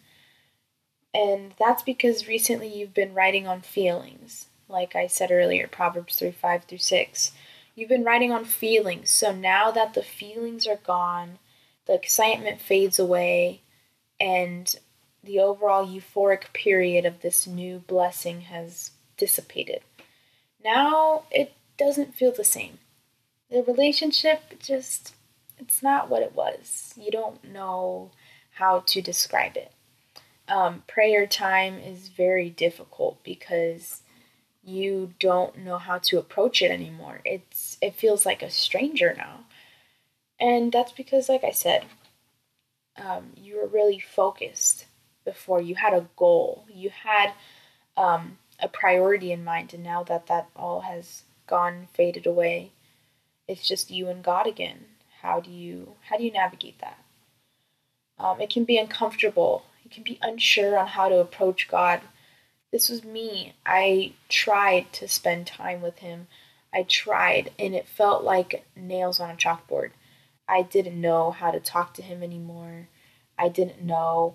And 1.15 1.55
that's 1.59 1.83
because 1.83 2.29
recently 2.29 2.69
you've 2.69 2.95
been 2.95 3.15
writing 3.15 3.47
on 3.47 3.63
feelings. 3.63 4.47
Like 4.69 4.95
I 4.95 5.07
said 5.07 5.31
earlier, 5.31 5.67
Proverbs 5.67 6.17
3 6.17 6.31
5 6.31 6.65
through 6.65 6.79
6. 6.79 7.33
You've 7.75 7.89
been 7.89 8.05
writing 8.05 8.33
on 8.33 8.45
feelings. 8.45 9.11
So 9.11 9.33
now 9.33 9.71
that 9.71 9.95
the 9.95 10.03
feelings 10.03 10.67
are 10.67 10.77
gone, 10.77 11.39
the 11.87 11.95
excitement 11.95 12.61
fades 12.61 12.99
away, 12.99 13.63
and 14.21 14.79
the 15.23 15.39
overall 15.39 15.87
euphoric 15.87 16.53
period 16.53 17.07
of 17.07 17.21
this 17.21 17.47
new 17.47 17.79
blessing 17.79 18.43
has 18.43 18.91
dissipated. 19.17 19.81
Now 20.63 21.25
it 21.31 21.55
doesn't 21.79 22.15
feel 22.15 22.33
the 22.33 22.45
same. 22.45 22.79
The 23.51 23.63
relationship 23.63 24.61
just, 24.61 25.15
it's 25.59 25.83
not 25.83 26.11
what 26.11 26.23
it 26.23 26.35
was. 26.35 26.93
You 26.97 27.11
don't 27.11 27.43
know 27.45 28.11
how 28.55 28.81
to 28.87 29.01
describe 29.01 29.57
it 29.57 29.73
um, 30.49 30.83
prayer 30.87 31.27
time 31.27 31.79
is 31.79 32.09
very 32.09 32.51
difficult 32.51 33.23
because 33.23 34.03
you 34.65 35.15
don't 35.19 35.59
know 35.59 35.79
how 35.79 35.99
to 35.99 36.19
approach 36.19 36.63
it 36.63 36.71
anymore. 36.71 37.21
It's 37.25 37.79
it 37.81 37.95
feels 37.95 38.27
like 38.27 38.43
a 38.43 38.51
stranger 38.51 39.15
now. 39.17 39.45
And 40.41 40.71
that's 40.71 40.93
because, 40.93 41.29
like 41.29 41.43
I 41.43 41.51
said, 41.51 41.85
um, 42.97 43.33
you 43.37 43.57
were 43.57 43.67
really 43.67 43.99
focused 43.99 44.87
before. 45.25 45.61
You 45.61 45.75
had 45.75 45.95
a 45.95 46.09
goal. 46.17 46.65
You 46.73 46.91
had 46.91 47.33
um, 47.97 48.39
a 48.61 48.69
priority 48.69 49.33
in 49.33 49.45
mind. 49.45 49.75
And 49.75 49.83
now 49.83 50.03
that 50.05 50.27
that 50.27 50.49
all 50.55 50.83
has 50.83 51.23
gone, 51.47 51.89
faded 51.93 52.27
away, 52.27 52.73
it's 53.49 53.67
just 53.67 53.91
you 53.91 54.09
and 54.09 54.23
God 54.23 54.47
again. 54.47 54.85
How 55.23 55.41
do 55.41 55.51
you 55.51 55.95
how 56.09 56.17
do 56.19 56.25
you 56.25 56.33
navigate 56.33 56.79
that? 56.81 56.99
Um, 58.19 58.41
it 58.41 58.51
can 58.51 58.65
be 58.65 58.79
uncomfortable. 58.79 59.65
You 59.89 59.95
can 59.95 60.05
be 60.05 60.19
unsure 60.21 60.77
on 60.77 60.87
how 60.87 61.09
to 61.09 61.19
approach 61.19 61.67
God. 61.67 62.03
This 62.71 62.91
was 62.91 63.05
me. 63.05 63.55
I 63.65 64.13
tried 64.29 64.93
to 64.93 65.09
spend 65.09 65.47
time 65.47 65.81
with 65.81 66.01
Him. 66.01 66.27
I 66.75 66.83
tried, 66.83 67.53
and 67.59 67.75
it 67.75 67.89
felt 67.89 68.23
like 68.23 68.67
nails 68.77 69.19
on 69.19 69.31
a 69.31 69.35
chalkboard. 69.35 69.93
I 70.47 70.61
didn't 70.61 71.01
know 71.01 71.31
how 71.31 71.51
to 71.51 71.59
talk 71.59 71.95
to 71.95 72.03
Him 72.03 72.23
anymore. 72.23 72.89
I 73.39 73.49
didn't 73.49 73.83
know 73.83 74.35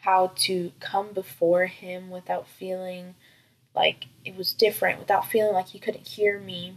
how 0.00 0.32
to 0.40 0.72
come 0.80 1.14
before 1.14 1.64
Him 1.64 2.10
without 2.10 2.46
feeling 2.46 3.14
like 3.74 4.04
it 4.22 4.36
was 4.36 4.52
different, 4.52 4.98
without 4.98 5.30
feeling 5.30 5.54
like 5.54 5.68
He 5.68 5.78
couldn't 5.78 6.08
hear 6.08 6.38
me, 6.38 6.74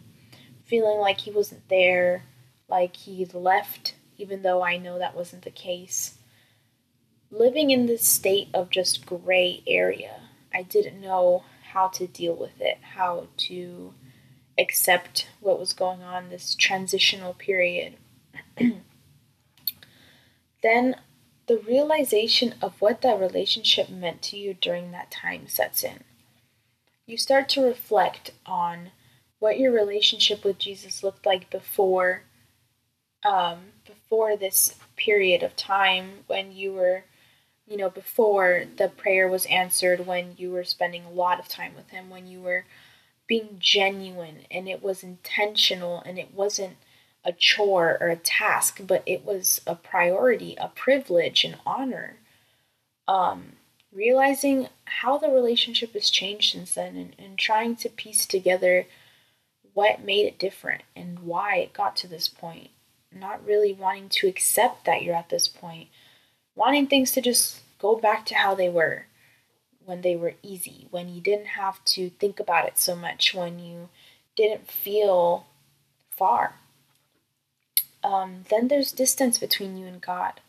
feeling 0.63 0.99
like 0.99 1.19
He 1.19 1.31
wasn't 1.31 1.67
there, 1.67 2.23
like 2.69 2.95
He 2.95 3.25
left, 3.25 3.95
even 4.17 4.43
though 4.43 4.63
I 4.63 4.77
know 4.77 4.97
that 4.99 5.13
wasn't 5.13 5.41
the 5.41 5.51
case. 5.51 6.19
Living 7.33 7.71
in 7.71 7.87
this 7.87 8.05
state 8.05 8.47
of 8.53 8.69
just 8.69 9.07
gray 9.07 9.63
area, 9.65 10.21
I 10.53 10.61
didn't 10.61 11.01
know 11.01 11.43
how 11.71 11.87
to 11.87 12.05
deal 12.05 12.35
with 12.35 12.61
it, 12.61 12.77
how 12.93 13.25
to 13.37 13.95
accept 14.59 15.29
what 15.39 15.59
was 15.59 15.73
going 15.73 16.03
on, 16.03 16.29
this 16.29 16.53
transitional 16.53 17.33
period. 17.33 17.95
then 20.61 20.95
the 21.47 21.57
realization 21.57 22.53
of 22.61 22.79
what 22.79 23.01
that 23.01 23.19
relationship 23.19 23.89
meant 23.89 24.21
to 24.21 24.37
you 24.37 24.53
during 24.53 24.91
that 24.91 25.09
time 25.09 25.47
sets 25.47 25.83
in. 25.83 26.03
You 27.07 27.17
start 27.17 27.49
to 27.49 27.65
reflect 27.65 28.29
on 28.45 28.91
what 29.39 29.57
your 29.57 29.71
relationship 29.71 30.45
with 30.45 30.59
Jesus 30.59 31.03
looked 31.03 31.25
like 31.25 31.49
before 31.49 32.21
um, 33.25 33.59
before 33.87 34.37
this 34.37 34.75
period 34.95 35.41
of 35.41 35.55
time 35.55 36.25
when 36.27 36.51
you 36.51 36.73
were 36.73 37.05
you 37.73 37.79
know 37.79 37.89
before 37.89 38.65
the 38.77 38.87
prayer 38.87 39.27
was 39.27 39.47
answered 39.47 40.05
when 40.05 40.35
you 40.37 40.51
were 40.51 40.63
spending 40.63 41.03
a 41.03 41.09
lot 41.09 41.39
of 41.39 41.47
time 41.47 41.73
with 41.75 41.89
him 41.89 42.11
when 42.11 42.27
you 42.27 42.39
were 42.39 42.65
being 43.27 43.57
genuine 43.59 44.45
and 44.51 44.69
it 44.69 44.83
was 44.83 45.01
intentional 45.01 46.03
and 46.05 46.19
it 46.19 46.35
wasn't 46.35 46.77
a 47.25 47.31
chore 47.31 47.97
or 47.99 48.09
a 48.09 48.15
task, 48.15 48.81
but 48.85 49.01
it 49.07 49.25
was 49.25 49.61
a 49.65 49.75
priority, 49.75 50.55
a 50.59 50.67
privilege, 50.67 51.43
an 51.43 51.55
honor. 51.65 52.17
Um, 53.07 53.53
realizing 53.91 54.67
how 54.85 55.17
the 55.17 55.29
relationship 55.29 55.93
has 55.93 56.09
changed 56.09 56.53
since 56.53 56.75
then 56.75 56.95
and, 56.95 57.15
and 57.17 57.37
trying 57.37 57.75
to 57.77 57.89
piece 57.89 58.27
together 58.27 58.85
what 59.73 60.03
made 60.03 60.27
it 60.27 60.39
different 60.39 60.83
and 60.95 61.19
why 61.19 61.57
it 61.57 61.73
got 61.73 61.95
to 61.95 62.07
this 62.07 62.27
point. 62.27 62.69
Not 63.11 63.45
really 63.45 63.73
wanting 63.73 64.09
to 64.09 64.27
accept 64.27 64.85
that 64.85 65.01
you're 65.01 65.15
at 65.15 65.29
this 65.29 65.47
point, 65.47 65.87
wanting 66.55 66.87
things 66.87 67.11
to 67.13 67.21
just 67.21 67.62
go 67.83 67.97
back 67.97 68.25
to 68.25 68.35
how 68.35 68.55
they 68.55 68.69
were 68.69 69.05
when 69.85 70.01
they 70.01 70.15
were 70.15 70.35
easy, 70.41 70.87
when 70.89 71.13
you 71.13 71.19
didn't 71.19 71.59
have 71.61 71.83
to 71.83 72.09
think 72.11 72.39
about 72.39 72.65
it 72.65 72.77
so 72.77 72.95
much, 72.95 73.33
when 73.33 73.59
you 73.59 73.89
didn't 74.37 74.71
feel 74.71 75.45
far. 76.09 76.55
Um, 78.01 78.45
then 78.49 78.69
there's 78.69 78.93
distance 78.93 79.37
between 79.37 79.75
you 79.77 79.85
and 79.85 80.01
God. 80.01 80.39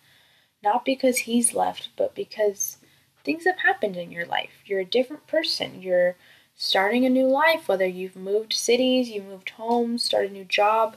Not 0.63 0.85
because 0.85 1.19
He's 1.19 1.55
left, 1.55 1.89
but 1.97 2.15
because 2.15 2.79
things 3.25 3.45
have 3.45 3.59
happened 3.59 3.97
in 3.97 4.13
your 4.13 4.27
life. 4.27 4.51
You're 4.65 4.81
a 4.81 4.85
different 4.85 5.27
person. 5.27 5.83
You're 5.83 6.15
starting 6.55 7.05
a 7.05 7.11
new 7.11 7.27
life, 7.27 7.67
whether 7.67 7.87
you've 7.87 8.17
moved 8.17 8.53
cities, 8.53 9.11
you 9.11 9.21
moved 9.21 9.51
homes, 9.51 10.05
started 10.05 10.31
a 10.31 10.35
new 10.35 10.45
job. 10.45 10.97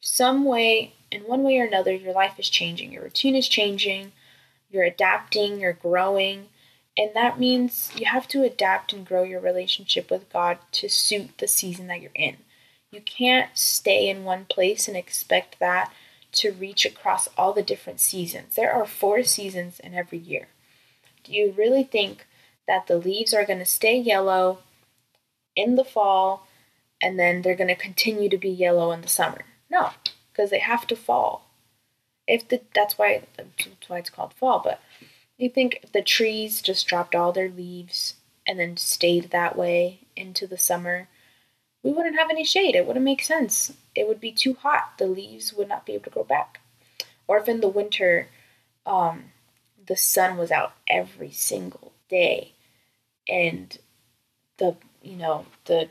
Some 0.00 0.44
way, 0.44 0.94
in 1.10 1.22
one 1.22 1.42
way 1.42 1.58
or 1.58 1.64
another, 1.64 1.92
your 1.92 2.14
life 2.14 2.38
is 2.38 2.48
changing. 2.48 2.92
Your 2.92 3.02
routine 3.02 3.34
is 3.34 3.48
changing. 3.48 4.12
You're 4.74 4.84
adapting, 4.84 5.60
you're 5.60 5.72
growing 5.72 6.48
and 6.96 7.10
that 7.14 7.40
means 7.40 7.90
you 7.96 8.06
have 8.06 8.28
to 8.28 8.44
adapt 8.44 8.92
and 8.92 9.06
grow 9.06 9.24
your 9.24 9.40
relationship 9.40 10.10
with 10.10 10.32
God 10.32 10.58
to 10.72 10.88
suit 10.88 11.38
the 11.38 11.48
season 11.48 11.88
that 11.88 12.00
you're 12.00 12.12
in. 12.14 12.36
You 12.92 13.00
can't 13.00 13.50
stay 13.54 14.08
in 14.08 14.22
one 14.22 14.44
place 14.44 14.86
and 14.86 14.96
expect 14.96 15.58
that 15.58 15.92
to 16.32 16.52
reach 16.52 16.84
across 16.84 17.28
all 17.36 17.52
the 17.52 17.62
different 17.62 18.00
seasons. 18.00 18.54
There 18.54 18.72
are 18.72 18.86
four 18.86 19.24
seasons 19.24 19.80
in 19.80 19.94
every 19.94 20.18
year. 20.18 20.48
Do 21.24 21.32
you 21.32 21.54
really 21.56 21.82
think 21.82 22.26
that 22.68 22.86
the 22.86 22.96
leaves 22.96 23.34
are 23.34 23.44
going 23.44 23.58
to 23.58 23.64
stay 23.64 23.98
yellow 23.98 24.60
in 25.56 25.74
the 25.74 25.84
fall 25.84 26.46
and 27.00 27.18
then 27.18 27.42
they're 27.42 27.56
going 27.56 27.68
to 27.68 27.74
continue 27.74 28.28
to 28.28 28.38
be 28.38 28.50
yellow 28.50 28.92
in 28.92 29.00
the 29.00 29.08
summer? 29.08 29.44
No, 29.68 29.90
because 30.32 30.50
they 30.50 30.60
have 30.60 30.86
to 30.88 30.96
fall. 30.96 31.43
If 32.26 32.48
the 32.48 32.62
that's 32.74 32.96
why 32.98 33.22
that's 33.36 33.88
why 33.88 33.98
it's 33.98 34.10
called 34.10 34.34
fall, 34.34 34.60
but 34.62 34.80
you 35.36 35.48
think 35.48 35.80
if 35.82 35.92
the 35.92 36.02
trees 36.02 36.62
just 36.62 36.86
dropped 36.86 37.14
all 37.14 37.32
their 37.32 37.48
leaves 37.48 38.14
and 38.46 38.58
then 38.58 38.76
stayed 38.76 39.30
that 39.30 39.56
way 39.56 40.00
into 40.16 40.46
the 40.46 40.58
summer, 40.58 41.08
we 41.82 41.92
wouldn't 41.92 42.18
have 42.18 42.30
any 42.30 42.44
shade. 42.44 42.74
It 42.74 42.86
wouldn't 42.86 43.04
make 43.04 43.22
sense. 43.22 43.72
It 43.94 44.06
would 44.08 44.20
be 44.20 44.32
too 44.32 44.54
hot. 44.54 44.94
The 44.98 45.06
leaves 45.06 45.52
would 45.52 45.68
not 45.68 45.86
be 45.86 45.94
able 45.94 46.04
to 46.04 46.10
grow 46.10 46.24
back. 46.24 46.60
Or 47.26 47.38
if 47.38 47.48
in 47.48 47.60
the 47.60 47.68
winter, 47.68 48.28
um, 48.86 49.24
the 49.86 49.96
sun 49.96 50.36
was 50.36 50.50
out 50.50 50.74
every 50.88 51.30
single 51.30 51.92
day 52.08 52.52
and 53.28 53.78
the, 54.58 54.76
you 55.02 55.16
know, 55.16 55.46
the 55.64 55.88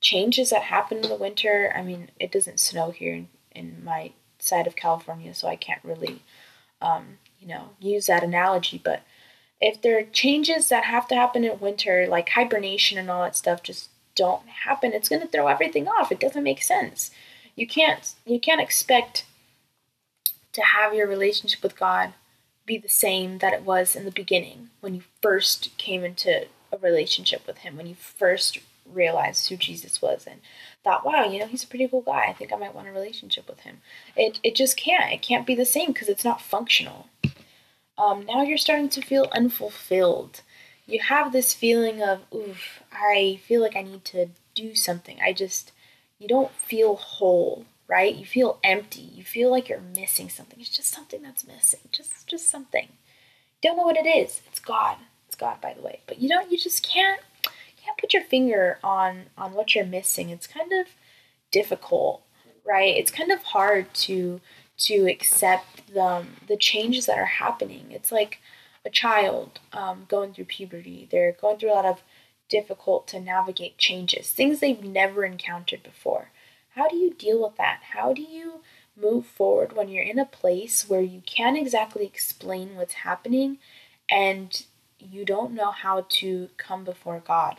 changes 0.00 0.50
that 0.50 0.62
happen 0.62 0.98
in 0.98 1.08
the 1.08 1.14
winter, 1.16 1.72
I 1.74 1.82
mean, 1.82 2.10
it 2.18 2.32
doesn't 2.32 2.60
snow 2.60 2.90
here 2.90 3.14
in, 3.14 3.28
in 3.52 3.84
my 3.84 4.12
side 4.42 4.66
of 4.66 4.76
California, 4.76 5.34
so 5.34 5.48
I 5.48 5.56
can't 5.56 5.84
really 5.84 6.22
um, 6.82 7.18
you 7.40 7.48
know, 7.48 7.70
use 7.80 8.06
that 8.06 8.22
analogy, 8.22 8.80
but 8.82 9.02
if 9.60 9.80
there 9.80 9.98
are 9.98 10.02
changes 10.02 10.68
that 10.68 10.84
have 10.84 11.06
to 11.08 11.14
happen 11.14 11.44
in 11.44 11.60
winter, 11.60 12.06
like 12.08 12.30
hibernation 12.30 12.98
and 12.98 13.08
all 13.10 13.22
that 13.22 13.36
stuff, 13.36 13.62
just 13.62 13.90
don't 14.16 14.46
happen, 14.64 14.92
it's 14.92 15.08
going 15.08 15.22
to 15.22 15.28
throw 15.28 15.46
everything 15.46 15.86
off. 15.88 16.10
It 16.10 16.20
doesn't 16.20 16.42
make 16.42 16.62
sense. 16.62 17.10
You 17.54 17.66
can't 17.66 18.14
you 18.26 18.40
can't 18.40 18.60
expect 18.60 19.24
to 20.52 20.62
have 20.62 20.94
your 20.94 21.06
relationship 21.06 21.62
with 21.62 21.78
God 21.78 22.12
be 22.66 22.78
the 22.78 22.88
same 22.88 23.38
that 23.38 23.52
it 23.52 23.62
was 23.62 23.94
in 23.96 24.04
the 24.04 24.10
beginning 24.10 24.70
when 24.80 24.94
you 24.94 25.02
first 25.22 25.76
came 25.78 26.04
into 26.04 26.46
a 26.72 26.78
relationship 26.78 27.46
with 27.46 27.58
him, 27.58 27.76
when 27.76 27.86
you 27.86 27.94
first 27.94 28.58
realized 28.92 29.48
who 29.48 29.56
Jesus 29.56 30.02
was 30.02 30.26
and 30.26 30.40
thought, 30.84 31.04
wow, 31.04 31.24
you 31.24 31.38
know, 31.38 31.46
he's 31.46 31.64
a 31.64 31.66
pretty 31.66 31.88
cool 31.88 32.02
guy. 32.02 32.26
I 32.28 32.32
think 32.32 32.52
I 32.52 32.56
might 32.56 32.74
want 32.74 32.88
a 32.88 32.92
relationship 32.92 33.48
with 33.48 33.60
him. 33.60 33.80
It, 34.16 34.40
it 34.42 34.54
just 34.54 34.76
can't. 34.76 35.12
It 35.12 35.22
can't 35.22 35.46
be 35.46 35.54
the 35.54 35.64
same 35.64 35.92
because 35.92 36.08
it's 36.08 36.24
not 36.24 36.40
functional. 36.40 37.08
Um, 37.98 38.26
now 38.26 38.42
you're 38.42 38.58
starting 38.58 38.88
to 38.90 39.02
feel 39.02 39.28
unfulfilled. 39.32 40.42
You 40.86 41.00
have 41.00 41.32
this 41.32 41.54
feeling 41.54 42.02
of, 42.02 42.20
oof, 42.34 42.82
I 42.92 43.40
feel 43.46 43.60
like 43.60 43.76
I 43.76 43.82
need 43.82 44.04
to 44.06 44.28
do 44.54 44.74
something. 44.74 45.18
I 45.24 45.32
just, 45.32 45.72
you 46.18 46.26
don't 46.28 46.52
feel 46.52 46.96
whole, 46.96 47.66
right? 47.86 48.14
You 48.14 48.26
feel 48.26 48.58
empty. 48.64 49.02
You 49.02 49.22
feel 49.22 49.50
like 49.50 49.68
you're 49.68 49.80
missing 49.80 50.28
something. 50.28 50.60
It's 50.60 50.76
just 50.76 50.92
something 50.92 51.22
that's 51.22 51.46
missing. 51.46 51.80
Just, 51.92 52.26
just 52.26 52.50
something. 52.50 52.88
Don't 53.62 53.76
know 53.76 53.84
what 53.84 53.96
it 53.96 54.06
is. 54.06 54.42
It's 54.48 54.58
God. 54.58 54.96
It's 55.28 55.36
God, 55.36 55.60
by 55.60 55.72
the 55.72 55.82
way. 55.82 56.00
But 56.06 56.20
you 56.20 56.28
don't. 56.28 56.50
You 56.50 56.58
just 56.58 56.86
can't 56.86 57.20
put 57.98 58.14
your 58.14 58.24
finger 58.24 58.78
on 58.82 59.24
on 59.36 59.52
what 59.52 59.74
you're 59.74 59.84
missing. 59.84 60.30
It's 60.30 60.46
kind 60.46 60.72
of 60.72 60.88
difficult, 61.50 62.22
right? 62.64 62.96
It's 62.96 63.10
kind 63.10 63.32
of 63.32 63.42
hard 63.42 63.92
to 63.94 64.40
to 64.78 65.06
accept 65.08 65.92
the 65.92 66.26
the 66.48 66.56
changes 66.56 67.06
that 67.06 67.18
are 67.18 67.24
happening. 67.24 67.86
It's 67.90 68.12
like 68.12 68.40
a 68.84 68.90
child 68.90 69.60
um, 69.72 70.06
going 70.08 70.34
through 70.34 70.46
puberty. 70.46 71.08
They're 71.10 71.32
going 71.32 71.58
through 71.58 71.72
a 71.72 71.74
lot 71.74 71.84
of 71.84 72.02
difficult 72.48 73.06
to 73.08 73.20
navigate 73.20 73.78
changes, 73.78 74.30
things 74.30 74.60
they've 74.60 74.82
never 74.84 75.24
encountered 75.24 75.82
before. 75.82 76.30
How 76.74 76.88
do 76.88 76.96
you 76.96 77.12
deal 77.14 77.42
with 77.42 77.56
that? 77.56 77.80
How 77.92 78.12
do 78.12 78.22
you 78.22 78.60
move 78.96 79.26
forward 79.26 79.74
when 79.74 79.88
you're 79.88 80.04
in 80.04 80.18
a 80.18 80.26
place 80.26 80.88
where 80.88 81.00
you 81.00 81.22
can't 81.24 81.56
exactly 81.56 82.04
explain 82.04 82.76
what's 82.76 82.94
happening 82.94 83.58
and 84.10 84.66
you 84.98 85.24
don't 85.24 85.54
know 85.54 85.70
how 85.70 86.06
to 86.08 86.48
come 86.56 86.84
before 86.84 87.22
God? 87.26 87.58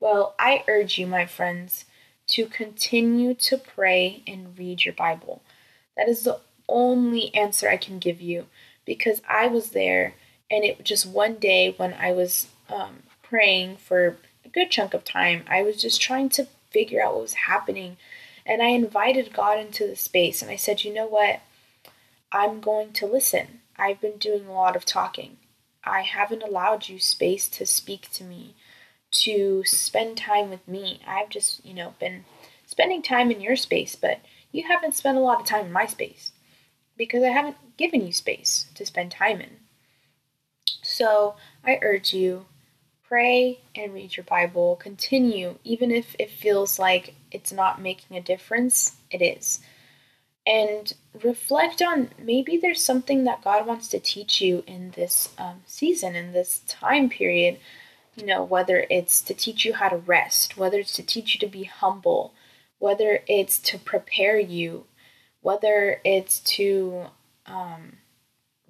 Well, 0.00 0.34
I 0.38 0.64
urge 0.68 0.98
you, 0.98 1.06
my 1.06 1.26
friends, 1.26 1.84
to 2.28 2.46
continue 2.46 3.34
to 3.34 3.58
pray 3.58 4.22
and 4.26 4.58
read 4.58 4.84
your 4.84 4.94
Bible. 4.94 5.42
That 5.96 6.08
is 6.08 6.22
the 6.22 6.40
only 6.68 7.34
answer 7.34 7.68
I 7.68 7.76
can 7.76 7.98
give 7.98 8.20
you 8.20 8.46
because 8.84 9.22
I 9.28 9.46
was 9.46 9.70
there 9.70 10.14
and 10.50 10.64
it 10.64 10.82
just 10.84 11.06
one 11.06 11.34
day 11.34 11.74
when 11.76 11.94
I 11.94 12.12
was 12.12 12.48
um, 12.68 13.02
praying 13.22 13.76
for 13.76 14.16
a 14.44 14.48
good 14.48 14.70
chunk 14.70 14.94
of 14.94 15.04
time, 15.04 15.44
I 15.48 15.62
was 15.62 15.80
just 15.80 16.00
trying 16.00 16.28
to 16.30 16.46
figure 16.70 17.02
out 17.02 17.14
what 17.14 17.22
was 17.22 17.34
happening. 17.34 17.96
And 18.46 18.62
I 18.62 18.68
invited 18.68 19.34
God 19.34 19.58
into 19.58 19.86
the 19.86 19.96
space 19.96 20.40
and 20.40 20.50
I 20.50 20.56
said, 20.56 20.84
you 20.84 20.92
know 20.92 21.06
what? 21.06 21.40
I'm 22.32 22.60
going 22.60 22.92
to 22.94 23.06
listen. 23.06 23.60
I've 23.76 24.00
been 24.00 24.16
doing 24.18 24.46
a 24.46 24.52
lot 24.52 24.76
of 24.76 24.84
talking. 24.84 25.36
I 25.84 26.02
haven't 26.02 26.42
allowed 26.42 26.88
you 26.88 26.98
space 26.98 27.48
to 27.48 27.66
speak 27.66 28.10
to 28.12 28.24
me, 28.24 28.54
to 29.10 29.62
spend 29.64 30.16
time 30.16 30.50
with 30.50 30.66
me. 30.68 31.00
I've 31.06 31.30
just, 31.30 31.64
you 31.64 31.74
know, 31.74 31.94
been 31.98 32.24
spending 32.66 33.02
time 33.02 33.30
in 33.30 33.40
your 33.40 33.56
space, 33.56 33.96
but 33.96 34.20
you 34.52 34.66
haven't 34.66 34.94
spent 34.94 35.18
a 35.18 35.20
lot 35.20 35.40
of 35.40 35.46
time 35.46 35.66
in 35.66 35.72
my 35.72 35.86
space 35.86 36.32
because 36.96 37.22
I 37.22 37.28
haven't 37.28 37.76
given 37.76 38.06
you 38.06 38.12
space 38.12 38.66
to 38.74 38.84
spend 38.84 39.10
time 39.12 39.40
in. 39.40 39.58
So 40.82 41.36
I 41.64 41.78
urge 41.82 42.12
you 42.12 42.46
pray 43.08 43.60
and 43.74 43.94
read 43.94 44.16
your 44.16 44.24
Bible. 44.24 44.76
Continue, 44.76 45.56
even 45.64 45.90
if 45.90 46.14
it 46.18 46.30
feels 46.30 46.78
like 46.78 47.14
it's 47.32 47.52
not 47.52 47.80
making 47.80 48.16
a 48.16 48.22
difference, 48.22 48.96
it 49.10 49.22
is. 49.22 49.60
And 50.46 50.92
reflect 51.22 51.82
on 51.82 52.10
maybe 52.18 52.56
there's 52.56 52.82
something 52.82 53.24
that 53.24 53.42
God 53.42 53.66
wants 53.66 53.88
to 53.88 53.98
teach 53.98 54.40
you 54.40 54.62
in 54.66 54.92
this 54.92 55.30
um, 55.38 55.62
season, 55.66 56.14
in 56.14 56.32
this 56.32 56.60
time 56.66 57.08
period. 57.08 57.58
You 58.18 58.26
know, 58.26 58.42
whether 58.42 58.84
it's 58.90 59.22
to 59.22 59.34
teach 59.34 59.64
you 59.64 59.74
how 59.74 59.88
to 59.88 59.96
rest, 59.96 60.56
whether 60.56 60.78
it's 60.80 60.94
to 60.94 61.04
teach 61.04 61.34
you 61.34 61.40
to 61.40 61.46
be 61.46 61.64
humble, 61.64 62.34
whether 62.80 63.20
it's 63.28 63.58
to 63.60 63.78
prepare 63.78 64.38
you, 64.40 64.86
whether 65.40 66.00
it's 66.04 66.40
to 66.40 67.06
um, 67.46 67.98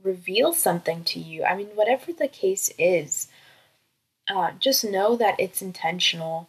reveal 0.03 0.53
something 0.53 1.03
to 1.05 1.19
you. 1.19 1.45
I 1.45 1.57
mean, 1.57 1.69
whatever 1.69 2.13
the 2.13 2.29
case 2.29 2.71
is, 2.79 3.29
uh, 4.29 4.51
just 4.61 4.85
know 4.85 5.17
that 5.17 5.41
it's 5.41 5.63
intentional, 5.63 6.49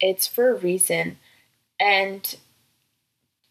it's 0.00 0.26
for 0.26 0.48
a 0.50 0.58
reason. 0.58 1.18
And 1.78 2.36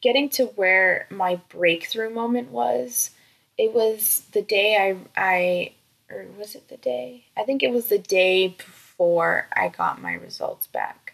getting 0.01 0.29
to 0.29 0.45
where 0.45 1.05
my 1.11 1.39
breakthrough 1.49 2.09
moment 2.09 2.49
was, 2.49 3.11
it 3.55 3.71
was 3.71 4.23
the 4.31 4.41
day 4.41 4.77
I, 4.77 4.97
I, 5.15 5.73
or 6.09 6.25
was 6.37 6.55
it 6.55 6.67
the 6.67 6.77
day? 6.77 7.25
I 7.37 7.43
think 7.43 7.63
it 7.63 7.71
was 7.71 7.87
the 7.87 7.99
day 7.99 8.49
before 8.49 9.47
I 9.53 9.69
got 9.69 10.01
my 10.01 10.13
results 10.13 10.67
back. 10.67 11.13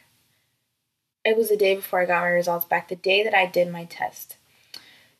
It 1.23 1.37
was 1.37 1.49
the 1.49 1.57
day 1.57 1.75
before 1.75 2.01
I 2.01 2.05
got 2.05 2.21
my 2.21 2.29
results 2.29 2.65
back, 2.65 2.87
the 2.87 2.95
day 2.95 3.23
that 3.23 3.33
I 3.33 3.45
did 3.45 3.71
my 3.71 3.85
test. 3.85 4.37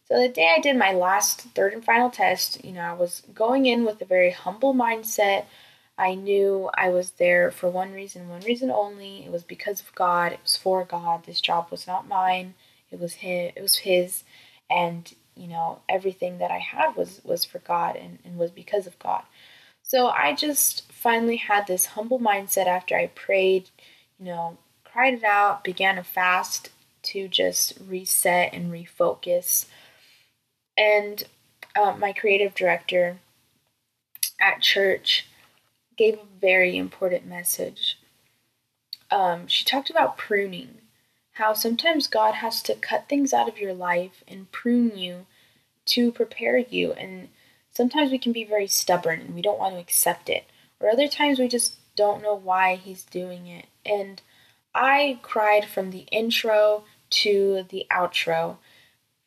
So 0.07 0.21
the 0.21 0.29
day 0.29 0.53
I 0.55 0.61
did 0.61 0.77
my 0.77 0.91
last 0.93 1.41
third 1.55 1.73
and 1.73 1.83
final 1.83 2.11
test, 2.11 2.63
you 2.63 2.71
know, 2.71 2.81
I 2.81 2.93
was 2.93 3.23
going 3.33 3.65
in 3.65 3.85
with 3.85 3.99
a 4.01 4.05
very 4.05 4.29
humble 4.31 4.75
mindset. 4.75 5.45
I 5.97 6.13
knew 6.13 6.69
I 6.77 6.89
was 6.89 7.11
there 7.11 7.49
for 7.49 7.69
one 7.69 7.91
reason, 7.93 8.29
one 8.29 8.41
reason 8.41 8.69
only. 8.69 9.25
It 9.25 9.31
was 9.31 9.43
because 9.43 9.79
of 9.81 9.95
God. 9.95 10.33
It 10.33 10.41
was 10.43 10.57
for 10.57 10.83
God. 10.83 11.25
This 11.25 11.41
job 11.41 11.71
was 11.71 11.87
not 11.87 12.07
mine. 12.07 12.53
It 12.91 12.99
was 12.99 13.13
his. 13.13 13.51
It 13.55 13.61
was 13.61 13.77
his, 13.77 14.23
and 14.69 15.11
you 15.35 15.47
know 15.47 15.79
everything 15.89 16.37
that 16.37 16.51
I 16.51 16.59
had 16.59 16.95
was 16.95 17.21
was 17.23 17.43
for 17.43 17.59
God 17.59 17.95
and, 17.95 18.19
and 18.23 18.37
was 18.37 18.51
because 18.51 18.87
of 18.87 18.99
God. 18.99 19.23
So 19.85 20.07
I 20.07 20.33
just 20.33 20.91
finally 20.91 21.37
had 21.37 21.67
this 21.67 21.85
humble 21.87 22.19
mindset 22.19 22.65
after 22.65 22.97
I 22.97 23.07
prayed, 23.07 23.69
you 24.19 24.25
know, 24.25 24.57
cried 24.83 25.13
it 25.13 25.23
out, 25.23 25.63
began 25.63 25.97
a 25.97 26.03
fast 26.03 26.69
to 27.03 27.27
just 27.27 27.77
reset 27.87 28.53
and 28.53 28.73
refocus 28.73 29.67
and 30.77 31.23
uh, 31.75 31.95
my 31.97 32.13
creative 32.13 32.53
director 32.53 33.19
at 34.39 34.61
church 34.61 35.27
gave 35.97 36.15
a 36.15 36.39
very 36.39 36.77
important 36.77 37.25
message. 37.25 37.97
Um, 39.11 39.47
she 39.47 39.63
talked 39.63 39.89
about 39.89 40.17
pruning, 40.17 40.79
how 41.33 41.53
sometimes 41.53 42.07
God 42.07 42.35
has 42.35 42.61
to 42.63 42.75
cut 42.75 43.07
things 43.07 43.33
out 43.33 43.47
of 43.47 43.59
your 43.59 43.73
life 43.73 44.23
and 44.27 44.51
prune 44.51 44.97
you 44.97 45.25
to 45.87 46.11
prepare 46.11 46.57
you. 46.57 46.91
And 46.93 47.29
sometimes 47.75 48.11
we 48.11 48.17
can 48.17 48.31
be 48.31 48.43
very 48.43 48.67
stubborn 48.67 49.21
and 49.21 49.35
we 49.35 49.41
don't 49.41 49.59
want 49.59 49.75
to 49.75 49.81
accept 49.81 50.29
it. 50.29 50.45
Or 50.79 50.89
other 50.89 51.07
times 51.07 51.39
we 51.39 51.47
just 51.47 51.75
don't 51.95 52.23
know 52.23 52.35
why 52.35 52.75
He's 52.75 53.03
doing 53.03 53.47
it. 53.47 53.65
And 53.85 54.21
I 54.73 55.19
cried 55.21 55.65
from 55.65 55.91
the 55.91 56.05
intro 56.11 56.83
to 57.11 57.65
the 57.69 57.85
outro 57.91 58.57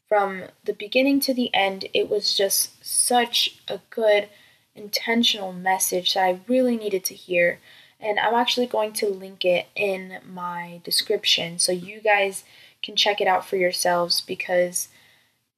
from 0.09 0.45
the 0.65 0.73
beginning 0.73 1.21
to 1.21 1.35
the 1.35 1.55
end, 1.55 1.87
it 1.93 2.09
was 2.09 2.35
just 2.35 2.85
such 2.85 3.61
a 3.69 3.81
good, 3.91 4.29
intentional 4.75 5.53
message 5.53 6.15
that 6.15 6.25
I 6.25 6.41
really 6.49 6.77
needed 6.77 7.05
to 7.05 7.15
hear. 7.15 7.61
And 8.01 8.19
I'm 8.19 8.35
actually 8.35 8.67
going 8.67 8.95
to 8.95 9.09
link 9.09 9.45
it 9.45 9.67
in 9.77 10.19
my 10.27 10.81
description 10.83 11.59
so 11.59 11.73
you 11.73 12.01
guys 12.01 12.45
can 12.83 12.97
check 12.97 13.21
it 13.21 13.29
out 13.29 13.45
for 13.47 13.57
yourselves 13.57 14.23
because, 14.23 14.89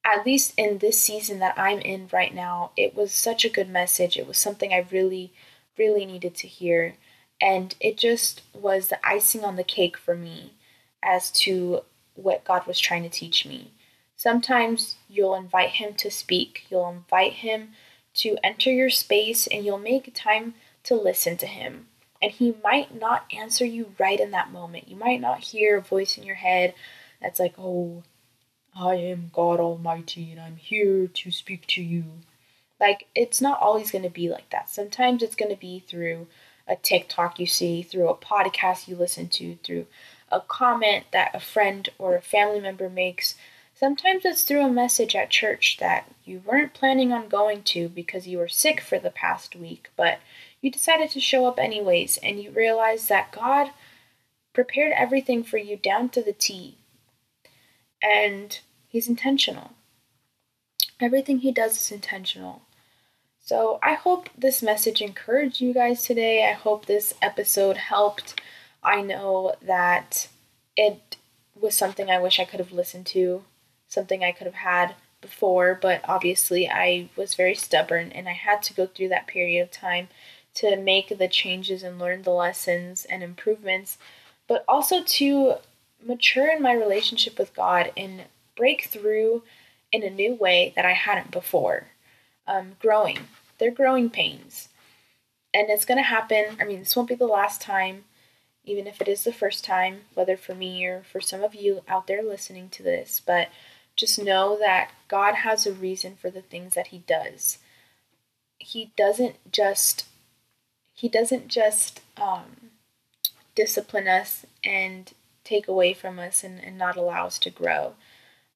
at 0.05 0.25
least 0.25 0.55
in 0.57 0.79
this 0.79 0.99
season 0.99 1.39
that 1.41 1.59
I'm 1.59 1.79
in 1.79 2.09
right 2.13 2.35
now, 2.35 2.73
it 2.77 2.95
was 2.95 3.13
such 3.13 3.45
a 3.45 3.51
good 3.51 3.69
message. 3.69 4.17
It 4.17 4.27
was 4.27 4.39
something 4.39 4.73
I 4.73 4.87
really, 4.91 5.33
really 5.79 6.07
needed 6.07 6.35
to 6.37 6.49
hear. 6.49 6.95
And 7.41 7.75
it 7.81 7.97
just 7.97 8.43
was 8.55 8.89
the 8.89 9.07
icing 9.07 9.45
on 9.45 9.57
the 9.57 9.65
cake 9.65 9.97
for 9.97 10.15
me 10.15 10.55
as 11.03 11.31
to 11.31 11.83
what 12.15 12.45
God 12.45 12.67
was 12.67 12.79
trying 12.79 13.03
to 13.03 13.09
teach 13.09 13.47
me. 13.47 13.73
Sometimes 14.17 14.97
you'll 15.09 15.35
invite 15.35 15.71
him 15.71 15.95
to 15.95 16.11
speak, 16.11 16.67
you'll 16.69 16.91
invite 16.91 17.35
him 17.35 17.71
to 18.13 18.37
enter 18.45 18.71
your 18.71 18.91
space, 18.91 19.47
and 19.47 19.65
you'll 19.65 19.79
make 19.79 20.11
time 20.15 20.55
to 20.85 20.95
listen 20.95 21.37
to 21.39 21.47
him. 21.47 21.87
And 22.21 22.31
he 22.31 22.55
might 22.63 22.99
not 22.99 23.25
answer 23.35 23.65
you 23.65 23.95
right 23.99 24.21
in 24.21 24.31
that 24.33 24.53
moment. 24.53 24.89
You 24.89 24.97
might 24.97 25.23
not 25.23 25.45
hear 25.45 25.79
a 25.79 25.83
voice 25.83 26.19
in 26.19 26.25
your 26.25 26.35
head 26.37 26.75
that's 27.23 27.41
like, 27.41 27.55
oh, 27.57 28.03
I 28.75 28.95
am 28.95 29.31
God 29.33 29.61
Almighty 29.61 30.31
and 30.31 30.41
I'm 30.41 30.57
here 30.57 31.07
to 31.07 31.31
speak 31.31 31.66
to 31.68 31.83
you. 31.83 32.05
Like, 32.81 33.09
it's 33.14 33.41
not 33.41 33.61
always 33.61 33.91
going 33.91 34.05
to 34.05 34.11
be 34.11 34.31
like 34.31 34.49
that. 34.51 34.71
Sometimes 34.71 35.23
it's 35.23 35.37
going 35.37 35.51
to 35.51 35.61
be 35.61 35.81
through 35.81 36.29
a 36.66 36.77
TikTok 36.77 37.39
you 37.39 37.47
see, 37.47 37.83
through 37.83 38.09
a 38.09 38.16
podcast 38.16 38.89
you 38.89 38.97
listen 38.97 39.29
to, 39.29 39.57
through 39.62 39.87
a 40.31 40.41
comment 40.41 41.07
that 41.12 41.35
a 41.35 41.41
friend 41.41 41.89
or 41.99 42.14
a 42.14 42.23
family 42.23 42.61
member 42.61 42.89
makes 42.89 43.35
Sometimes 43.81 44.27
it's 44.27 44.45
through 44.45 44.66
a 44.66 44.71
message 44.71 45.16
at 45.16 45.31
church 45.31 45.79
that 45.81 46.05
you 46.27 46.43
weren't 46.45 46.75
planning 46.75 47.14
on 47.14 47.31
going 47.31 47.62
to 47.62 47.89
because 47.89 48.29
you 48.29 48.37
were 48.37 48.47
sick 48.47 48.79
for 48.79 48.99
the 48.99 49.09
past 49.09 49.57
week, 49.57 49.89
but 49.97 50.18
you 50.61 50.71
decided 50.71 51.09
to 51.12 51.18
show 51.21 51.47
up 51.47 51.59
anyways 51.59 52.18
and 52.18 52.43
you 52.43 52.51
realize 52.51 53.09
that 53.09 53.33
God 53.33 53.71
prepared 54.53 54.93
everything 54.95 55.43
for 55.43 55.57
you 55.57 55.79
down 55.79 56.11
to 56.11 56.23
the 56.23 56.35
T. 56.35 56.77
And 58.03 58.59
He's 58.89 59.09
intentional. 59.09 59.73
Everything 61.01 61.39
He 61.39 61.53
does 61.53 61.77
is 61.77 61.93
intentional. 61.93 62.63
So 63.41 63.79
I 63.83 63.95
hope 63.95 64.29
this 64.37 64.63
message 64.63 65.01
encouraged 65.01 65.61
you 65.61 65.75
guys 65.75 66.05
today. 66.05 66.49
I 66.49 66.53
hope 66.53 66.87
this 66.87 67.15
episode 67.21 67.77
helped. 67.77 68.41
I 68.83 69.03
know 69.03 69.55
that 69.63 70.29
it 70.77 71.17
was 71.59 71.75
something 71.75 72.11
I 72.11 72.21
wish 72.21 72.39
I 72.39 72.45
could 72.45 72.61
have 72.61 72.73
listened 72.73 73.07
to 73.07 73.45
something 73.89 74.23
I 74.23 74.33
could 74.33 74.47
have 74.47 74.55
had 74.55 74.95
before, 75.21 75.79
but 75.81 76.01
obviously 76.09 76.69
I 76.69 77.09
was 77.17 77.35
very 77.35 77.55
stubborn 77.55 78.13
and 78.13 78.29
I 78.29 78.33
had 78.33 78.63
to 78.65 78.75
go 78.75 78.87
through 78.87 79.09
that 79.09 79.27
period 79.27 79.63
of 79.63 79.71
time 79.71 80.09
to 80.55 80.77
make 80.77 81.17
the 81.17 81.29
changes 81.29 81.83
and 81.83 81.99
learn 81.99 82.23
the 82.23 82.31
lessons 82.31 83.05
and 83.05 83.23
improvements, 83.23 83.99
but 84.49 84.65
also 84.67 85.03
to 85.03 85.57
mature 86.05 86.51
in 86.51 86.63
my 86.63 86.73
relationship 86.73 87.39
with 87.39 87.55
God 87.55 87.93
and 87.97 88.23
break 88.57 88.85
through 88.85 89.43
in 89.93 90.03
a 90.03 90.11
new 90.11 90.35
way 90.35 90.73
that 90.77 90.85
I 90.85 90.93
hadn't 90.93 91.31
before. 91.31 91.89
Um, 92.47 92.77
growing. 92.81 93.19
They're 93.59 93.71
growing 93.71 94.11
pains. 94.11 94.69
And 95.53 95.69
it's 95.69 95.85
going 95.85 95.99
to 95.99 96.05
happen. 96.05 96.57
I 96.61 96.65
mean, 96.65 96.81
this 96.81 96.97
won't 96.97 97.09
be 97.09 97.15
the 97.15 97.27
last 97.27 97.61
time, 97.61 98.05
even 98.65 98.87
if 98.87 99.01
it 99.01 99.09
is 99.09 99.25
the 99.25 99.33
first 99.33 99.65
time, 99.65 100.03
whether 100.15 100.37
for 100.37 100.55
me 100.55 100.85
or 100.87 101.03
for 101.03 101.21
some 101.21 101.43
of 101.43 101.55
you 101.55 101.83
out 101.89 102.07
there 102.07 102.23
listening 102.23 102.69
to 102.71 102.83
this. 102.83 103.21
But 103.25 103.49
just 103.97 104.23
know 104.23 104.57
that 104.59 104.93
God 105.09 105.35
has 105.37 105.67
a 105.67 105.73
reason 105.73 106.17
for 106.17 106.31
the 106.31 106.43
things 106.43 106.75
that 106.75 106.89
he 106.89 106.99
does. 106.99 107.59
He 108.59 108.93
doesn't 108.97 109.53
just 109.53 110.07
he 110.95 111.09
doesn't 111.09 111.49
just 111.49 112.03
um, 112.21 112.71
discipline 113.55 114.07
us 114.07 114.45
and 114.63 115.13
take 115.51 115.67
away 115.67 115.93
from 115.93 116.19
us 116.19 116.45
and, 116.45 116.63
and 116.63 116.79
not 116.79 116.97
allow 116.97 117.27
us 117.27 117.39
to 117.41 117.51
grow. 117.51 117.95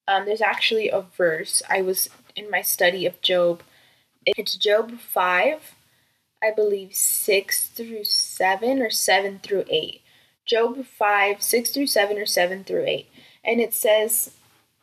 Um, 0.07 0.25
there's 0.25 0.41
actually 0.41 0.89
a 0.89 1.01
verse 1.17 1.63
I 1.69 1.83
was 1.83 2.09
in 2.37 2.51
my 2.51 2.63
study 2.63 3.05
of 3.05 3.21
Job. 3.21 3.63
It's 4.25 4.55
Job 4.57 5.01
5, 5.01 5.75
I 6.43 6.51
believe 6.55 6.95
6 6.95 7.67
through 7.69 8.05
7 8.05 8.81
or 8.81 8.91
7 8.91 9.41
through 9.43 9.65
8. 9.69 10.01
Job 10.47 10.87
5, 10.87 11.43
6 11.43 11.71
through 11.71 11.87
7 11.87 12.19
or 12.19 12.27
7 12.27 12.65
through 12.65 12.85
8. 12.87 13.09
And 13.43 13.61
it 13.61 13.75
says, 13.75 14.33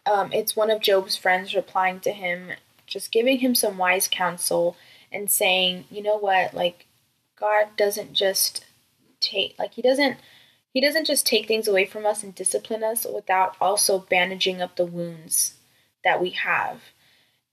um, 0.06 0.34
it's 0.34 0.56
one 0.56 0.70
of 0.70 0.82
Job's 0.82 1.16
friends 1.16 1.56
replying 1.56 2.00
to 2.02 2.12
him, 2.12 2.50
just 2.88 3.12
giving 3.12 3.40
him 3.40 3.56
some 3.56 3.78
wise 3.78 4.08
counsel 4.08 4.76
and 5.12 5.30
saying, 5.30 5.86
you 5.90 6.04
know 6.04 6.18
what, 6.18 6.54
like, 6.54 6.88
God 7.40 7.68
doesn't 7.78 8.14
just 8.14 8.66
take, 9.20 9.56
like, 9.58 9.74
He 9.74 9.82
doesn't 9.82 10.18
He 10.74 10.82
doesn't 10.82 11.08
just 11.08 11.26
take 11.26 11.48
things 11.48 11.68
away 11.68 11.86
from 11.86 12.06
us 12.06 12.24
and 12.24 12.34
discipline 12.34 12.84
us 12.84 13.06
without 13.12 13.56
also 13.60 14.00
bandaging 14.00 14.62
up 14.62 14.76
the 14.76 14.86
wounds 14.86 15.56
that 16.04 16.22
we 16.22 16.32
have. 16.32 16.82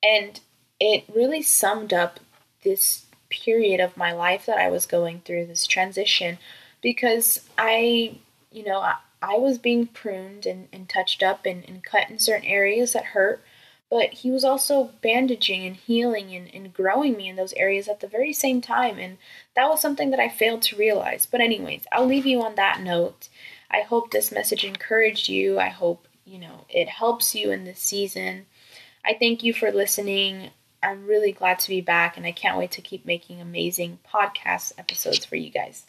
And 0.02 0.40
it 0.80 1.04
really 1.12 1.42
summed 1.42 1.92
up 1.92 2.20
this 2.62 3.06
period 3.28 3.80
of 3.80 3.96
my 3.96 4.12
life 4.12 4.46
that 4.46 4.58
I 4.58 4.70
was 4.70 4.86
going 4.86 5.20
through, 5.24 5.46
this 5.46 5.66
transition, 5.66 6.38
because 6.80 7.40
I, 7.58 8.18
you 8.52 8.64
know, 8.64 8.78
I, 8.78 8.96
I 9.20 9.36
was 9.36 9.58
being 9.58 9.86
pruned 9.86 10.46
and, 10.46 10.68
and 10.72 10.88
touched 10.88 11.22
up 11.22 11.44
and, 11.44 11.68
and 11.68 11.82
cut 11.82 12.08
in 12.08 12.18
certain 12.18 12.46
areas 12.46 12.92
that 12.92 13.06
hurt, 13.06 13.42
but 13.90 14.10
he 14.10 14.30
was 14.30 14.44
also 14.44 14.90
bandaging 15.00 15.64
and 15.64 15.76
healing 15.76 16.34
and, 16.34 16.54
and 16.54 16.74
growing 16.74 17.16
me 17.16 17.28
in 17.28 17.36
those 17.36 17.54
areas 17.54 17.88
at 17.88 18.00
the 18.00 18.06
very 18.06 18.32
same 18.32 18.60
time. 18.60 18.98
And 18.98 19.16
that 19.56 19.68
was 19.68 19.80
something 19.80 20.10
that 20.10 20.20
I 20.20 20.28
failed 20.28 20.62
to 20.62 20.76
realize. 20.76 21.26
But, 21.26 21.40
anyways, 21.40 21.86
I'll 21.90 22.06
leave 22.06 22.26
you 22.26 22.42
on 22.42 22.54
that 22.56 22.82
note. 22.82 23.28
I 23.70 23.80
hope 23.80 24.10
this 24.10 24.32
message 24.32 24.64
encouraged 24.64 25.28
you. 25.28 25.58
I 25.58 25.68
hope, 25.68 26.06
you 26.26 26.38
know, 26.38 26.66
it 26.68 26.88
helps 26.88 27.34
you 27.34 27.50
in 27.50 27.64
this 27.64 27.80
season. 27.80 28.46
I 29.04 29.14
thank 29.18 29.42
you 29.42 29.54
for 29.54 29.70
listening. 29.70 30.50
I'm 30.82 31.06
really 31.06 31.32
glad 31.32 31.58
to 31.60 31.68
be 31.68 31.80
back, 31.80 32.16
and 32.16 32.26
I 32.26 32.32
can't 32.32 32.58
wait 32.58 32.70
to 32.72 32.82
keep 32.82 33.04
making 33.06 33.40
amazing 33.40 33.98
podcast 34.12 34.72
episodes 34.78 35.24
for 35.24 35.36
you 35.36 35.50
guys. 35.50 35.86